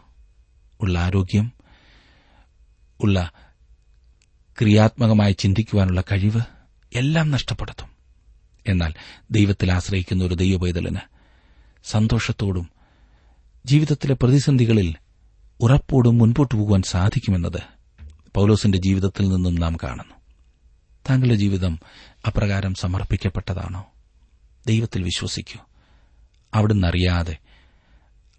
ഉള്ള 0.81 0.99
ആരോഗ്യം 0.99 1.51
ഉള്ള 2.99 3.31
ക്രിയാത്മകമായി 4.59 5.31
ചിന്തിക്കുവാനുള്ള 5.31 6.01
കഴിവ് 6.01 6.41
എല്ലാം 6.95 7.31
നഷ്ടപ്പെടുത്തും. 7.31 7.87
എന്നാൽ 8.67 8.93
ദൈവത്തിൽ 9.31 9.71
ആശ്രയിക്കുന്ന 9.71 10.23
ഒരു 10.23 10.35
ദൈവപൈതലിന് 10.35 10.99
സന്തോഷത്തോടും 11.83 12.69
ജീവിതത്തിലെ 13.65 14.15
പ്രതിസന്ധികളിൽ 14.21 14.95
ഉറപ്പോടും 15.59 16.17
മുൻപോട്ടു 16.17 16.55
പോകുവാൻ 16.55 16.81
സാധിക്കുമെന്നത് 16.81 17.59
പൌലോസിന്റെ 18.33 18.77
ജീവിതത്തിൽ 18.77 19.29
നിന്നും 19.29 19.55
നാം 19.55 19.77
കാണുന്നു. 19.83 20.15
താങ്കളുടെ 21.09 21.35
ജീവിതം 21.35 21.79
അപ്രകാരം 22.27 22.75
സമർപ്പിക്കപ്പെട്ടതാണോ? 22.75 23.85
ദൈവത്തിൽ 24.67 25.03
വിശ്വസിക്കൂ. 25.03 25.59
അവിടുന്ന് 26.53 26.87
അറിയാതെ 26.87 27.37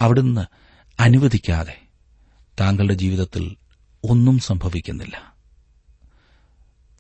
അവിടുന്ന് 0.05 0.47
അനുവദിക്കാതെ 1.01 1.81
താങ്കളുടെ 2.61 2.95
ജീവിതത്തിൽ 2.95 3.57
ഒന്നും 4.05 4.39
സംഭവിക്കുന്നില്ല. 4.39 5.35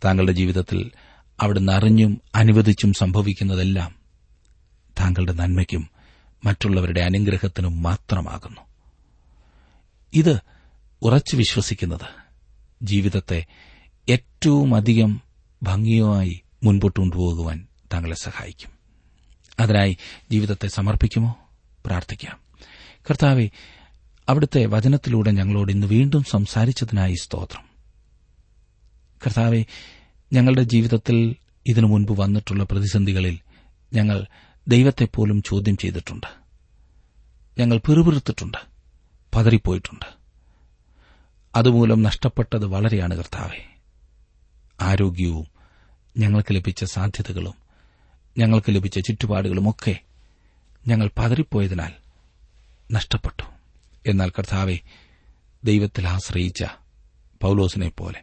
താങ്കളുടെ 0.04 0.32
ജീവിതത്തിൽ 0.32 0.90
അവിടുന്ന് 1.40 1.72
അറിഞ്ഞും 1.72 2.20
അനുവദിച്ചും 2.34 2.92
സംഭവിക്കുന്നതെല്ലാം 2.92 3.94
താങ്കളുടെ 5.00 5.32
നന്മയ്ക്കും 5.32 5.90
മറ്റുള്ളവരുടെ 6.44 7.00
അനുഗ്രഹത്തിനും 7.00 7.82
മാത്രമാകുന്നു. 7.82 8.60
ഇത് 10.14 10.40
ഉറച്ചു 11.02 11.36
വിശ്വസിക്കുന്നത് 11.36 12.08
ജീവിതത്തെ 12.82 13.46
ഏറ്റവും 14.08 14.74
അധികം 14.74 15.20
ഭംഗിയുമായി 15.62 16.42
മുൻപോട്ട് 16.62 17.00
കൊണ്ടുപോകുവാൻ 17.00 17.66
താങ്കളെ 17.92 18.14
സഹായിക്കും. 18.14 18.70
അതിനായി 19.60 19.96
ജീവിതത്തെ 20.30 20.68
സമർപ്പിക്കുമോ? 20.68 21.36
പ്രാർത്ഥിക്കാം. 21.86 22.43
കർത്താവെ 23.10 23.50
അവിടുത്തെ 24.28 24.66
വചനത്തിലൂടെ 24.66 25.30
ഞങ്ങളോട് 25.30 25.72
ഇന്ന് 25.72 25.86
വീണ്ടും 25.86 26.24
സംസാരിച്ചതിനായി 26.24 27.14
സ്തോത്രം. 27.14 27.64
കർത്താവെ 29.26 29.64
ഞങ്ങളുടെ 30.32 30.62
ജീവിതത്തിൽ 30.62 31.36
ഇതിനു 31.66 31.86
മുൻപ് 31.86 32.20
വന്നിട്ടുള്ള 32.20 32.64
പ്രതിസന്ധികളിൽ 32.64 33.38
ഞങ്ങൾ 33.92 34.26
ദൈവത്തെപ്പോലും 34.68 35.42
ചോദ്യം 35.42 35.76
ചെയ്തിട്ടുണ്ട്. 35.76 36.26
ഞങ്ങൾ 37.58 37.78
പിറുപിറുത്തിട്ടുണ്ട് 37.78 38.58
പതറിപ്പോയിട്ടുണ്ട്. 39.34 40.06
അതുമൂലം 41.56 42.02
നഷ്ടപ്പെട്ടത് 42.02 42.66
വളരെയാണ് 42.66 43.16
കർത്താവെ. 43.16 43.76
ആരോഗ്യവും 44.80 45.46
ഞങ്ങൾക്ക് 46.18 46.54
ലഭിച്ച 46.54 46.84
സാധ്യതകളും 46.84 47.54
ഞങ്ങൾക്ക് 48.38 48.74
ലഭിച്ച 48.74 48.98
ചുറ്റുപാടുകളുമൊക്കെ 48.98 50.00
ഞങ്ങൾ 50.86 51.10
പതറിപ്പോയതിനാൽ 51.18 52.03
നഷ്ടപ്പെട്ടു. 52.92 53.42
എന്നാൽ 54.06 54.30
കർത്താവെ 54.30 54.76
ദൈവത്തിൽ 55.64 56.08
ആശ്രയിച്ച 56.08 56.64
പൌലോസിനെ 57.42 57.88
പോലെ 57.88 58.22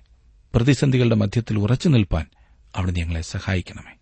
പ്രതിസന്ധികളുടെ 0.56 1.16
മധ്യത്തിൽ 1.16 1.60
ഉറച്ചു 1.60 1.90
നിൽപ്പാൻ 1.90 2.26
അവിടെ 2.76 2.92
ഞങ്ങളെ 2.92 3.22
സഹായിക്കണമേ. 3.22 3.96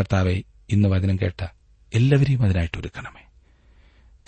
കർത്താവെ 0.00 0.42
ഇന്ന് 0.70 0.88
വചനം 0.88 1.16
കേട്ട 1.16 1.46
എല്ലാവരെയും 1.94 2.42
അതിനായിട്ട് 2.42 2.78
ഒരുക്കണമേ. 2.78 3.24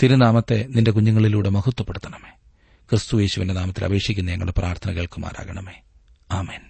തിരുനാമത്തെ 0.02 0.66
നിന്റെ 0.68 0.90
കുഞ്ഞുങ്ങളിലൂടെ 0.90 1.48
മഹത്വപ്പെടുത്തണമേ. 1.48 2.30
ക്രിസ്തു 2.90 3.20
യേശുവിന്റെ 3.20 3.54
നാമത്തിൽ 3.54 3.84
അപേക്ഷിക്കുന്ന 3.84 4.30
ഞങ്ങളുടെ 4.30 4.52
പ്രാർത്ഥന 4.58 4.92
കേൾക്കുമാറാകണമേ. 4.92 5.82
ആമേൻ. 6.30 6.69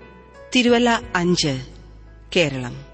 തിരുവല്ല 0.55 1.01
അഞ്ച് 1.15 1.65
Keralam. 2.35 2.85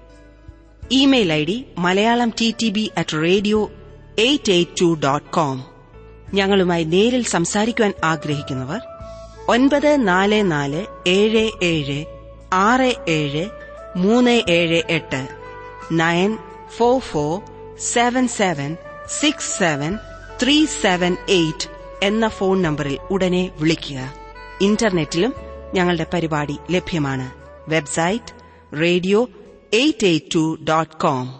Email 0.92 1.32
I 1.32 1.44
D 1.44 1.64
Malayalam 1.78 2.32
T 2.40 2.54
T 2.62 2.68
B 2.68 2.90
at 2.98 3.22
radio 3.22 3.70
eight 4.18 4.52
eight 4.52 4.80
two 4.80 5.00
dot 5.04 5.30
com. 5.30 5.64
ഞങ്ങളുമായി 6.34 6.84
നേരിൽ 6.84 7.22
സംസാരിക്കുവാൻ 7.22 7.92
ആഗ്രഹിക്കുന്നവർ 8.04 8.80
ഒൻപത് 9.48 10.08
നാല് 10.08 10.50
നാല് 10.52 10.86
ഏഴ് 11.06 11.50
ഏഴ് 11.62 12.04
ആറ് 12.52 12.94
ഏഴ് 13.08 13.48
മൂന്ന് 13.96 14.42
ഏഴ് 14.48 14.82
എട്ട് 14.88 15.28
nine 15.92 16.38
four 16.76 17.00
four 17.00 17.40
seven 17.78 18.28
seven 18.28 18.76
six 19.06 19.58
seven 19.58 19.98
three 20.42 20.64
seven 20.64 21.16
eight 21.28 21.68
എന്ന 22.02 22.28
ഫോൺ 22.28 22.62
നമ്പറിൽ 22.62 22.98
ഉടനെ 23.10 23.50
വിളിക്കുക. 23.60 24.14
ഇന്റർനെറ്റിലും 24.60 25.34
ഞങ്ങളുടെ 25.74 26.06
പരിപാടി 26.14 26.58
ലഭ്യമാണ്. 26.70 27.37
website 27.68 28.34
radio882.com. 28.72 31.37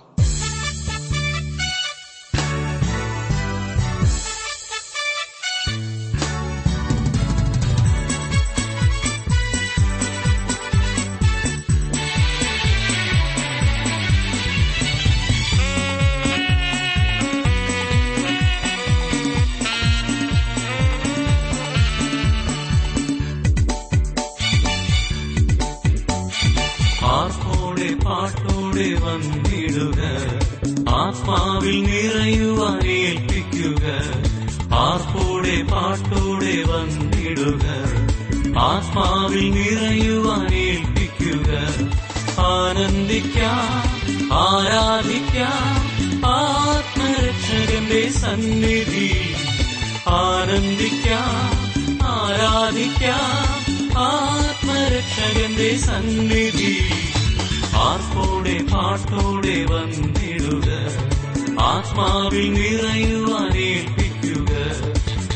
ആത്മാവിൽ 61.79 62.53
നിറയുവാൻ 62.53 63.57
ഏൽപ്പിക്കുക. 63.57 64.55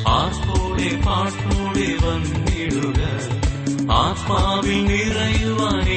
ആർപ്പോടെ 0.09 1.01
പാട്ടോടെ 1.07 2.07
വന്നിടുക. 2.07 3.01
ആത്മാവിൽ 3.93 4.85
നിറയുവാൻ 4.85 5.89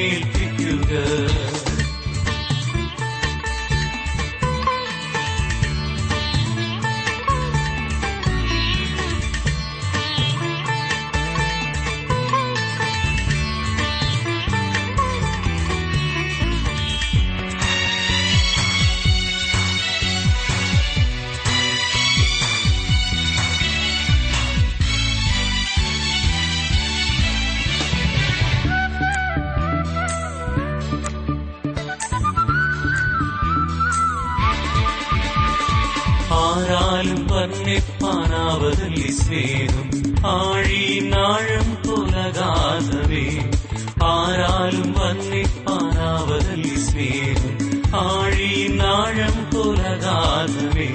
ആരാലും 45.35 45.35
വർണ്ണിപ്പാനാവതല്ലി 45.35 46.75
സ്നേഹം 46.83 47.55
ആഴീനാഴം 48.01 49.35
പുലകാതവേ 49.51 50.87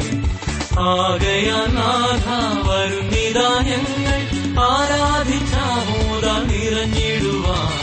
ആകയാനാഥ 0.86 2.26
വരുന്നിതാ 2.66 3.50
ഞങ്ങൾ 3.68 4.20
ആരാധിച്ചാമോദ 4.66 6.24
നിറഞ്ഞിടുവാൻ 6.48 7.74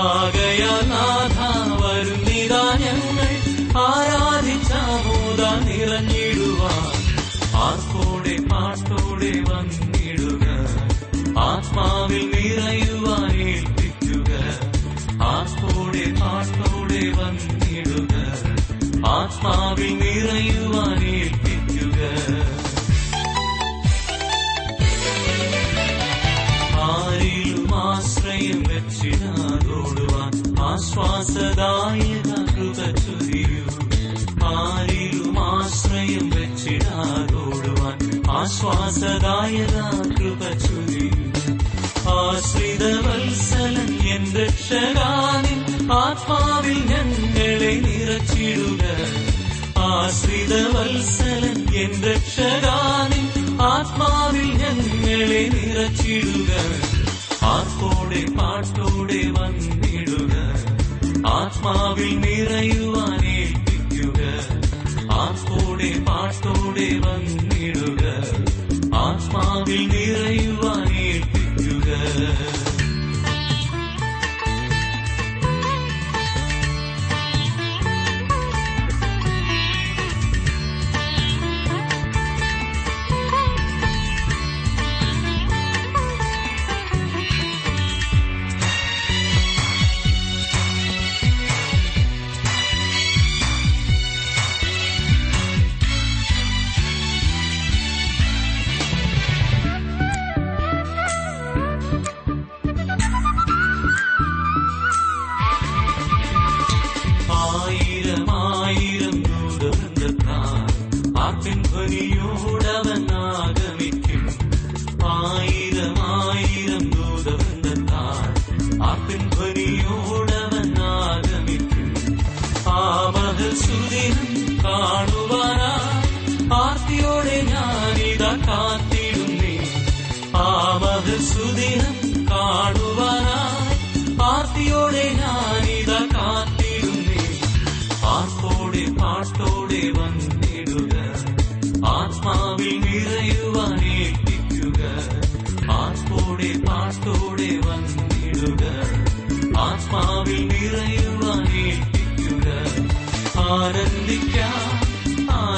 ആകയാനാഥ 0.00 1.35
ആത്മാവിൽ 19.36 19.92
നിറയുവാൻ 20.00 21.00
ഏൽപ്പിക്കുക 21.14 21.98
ആരിലും 26.86 27.70
ആശ്രയം 27.82 28.60
വെച്ചിടാതോടുവാൻ 28.70 30.32
ആശ്വാസദായക 30.68 32.30
കൃപ 32.52 32.78
ചൊരിയൂ 33.02 33.64
ആരിലും 34.52 35.36
ആശ്രയം 35.48 36.26
വെച്ചിടാതോടുവാൻ 36.30 37.98
ആശ്വാസദായക 38.38 39.76
കൃപ 40.14 40.42
ചൊരിയൂ 40.64 41.18
ആശ്രിത 42.14 42.84
വത്സലൻ 43.04 43.92
എൻ 44.14 44.24
രക്ഷകാനിൻ 44.36 45.60
ആത്മാവിൽ 45.98 46.80
ആശ്രിത 50.07 50.53
വത്സലൻ 50.53 51.75
എൻ 51.75 52.03
രക്ഷകാനിൽ 52.03 53.57
ആത്മാവിൽ 53.61 54.49
ഞങ്ങളെ 54.51 55.49
നിറച്ചിടുക. 55.53 56.51
ആർപ്പോടെ 57.45 58.25
പാട്ടോടെ 58.37 59.21
വന്നിടുക. 59.39 60.35
ആത്മാവിൽ 61.27 62.19
നിറയുവാൻ 62.19 63.25
ഏൽപ്പിക്കുക. 63.25 64.23
ആർപ്പോടെ 65.11 65.99
പാട്ടോടെ 65.99 66.89
വന്നിടുക. 66.99 68.05
ആത്മാവിൽ 68.95 69.87
നിറയുവാൻ 69.87 70.46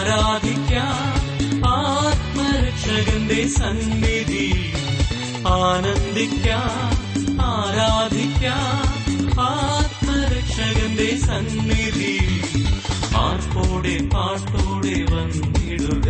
ആരാധിക്കാം. 0.10 1.10
ആത്മരക്ഷകന്റെ 1.67 3.48
സന്നിധി. 3.48 4.48
ആനന്ദിക്കാം 5.48 6.93
ആരാധിക്കാം. 7.41 8.86
ആത്മരക്ഷകന്റെ 9.41 11.17
സന്നിധി. 11.17 12.17
ആർപ്പോടെ 13.15 14.10
പാട്ടോടെ 14.13 15.15
വന്നിടുക. 15.15 16.08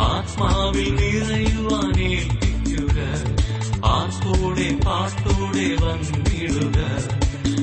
ആത്മാവിൽ 0.00 0.94
നിറയുവാനേൽപ്പിക്കുക 0.94 2.98
ആർപ്പോടെ 3.86 4.76
പാട്ടോടെ 4.86 5.68
വന്നിടുക. 5.84 6.78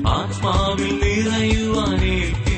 ആത്മാവിൽ 0.08 1.00
നിറയുവാനേൽപ്പിക്കുക 1.04 2.49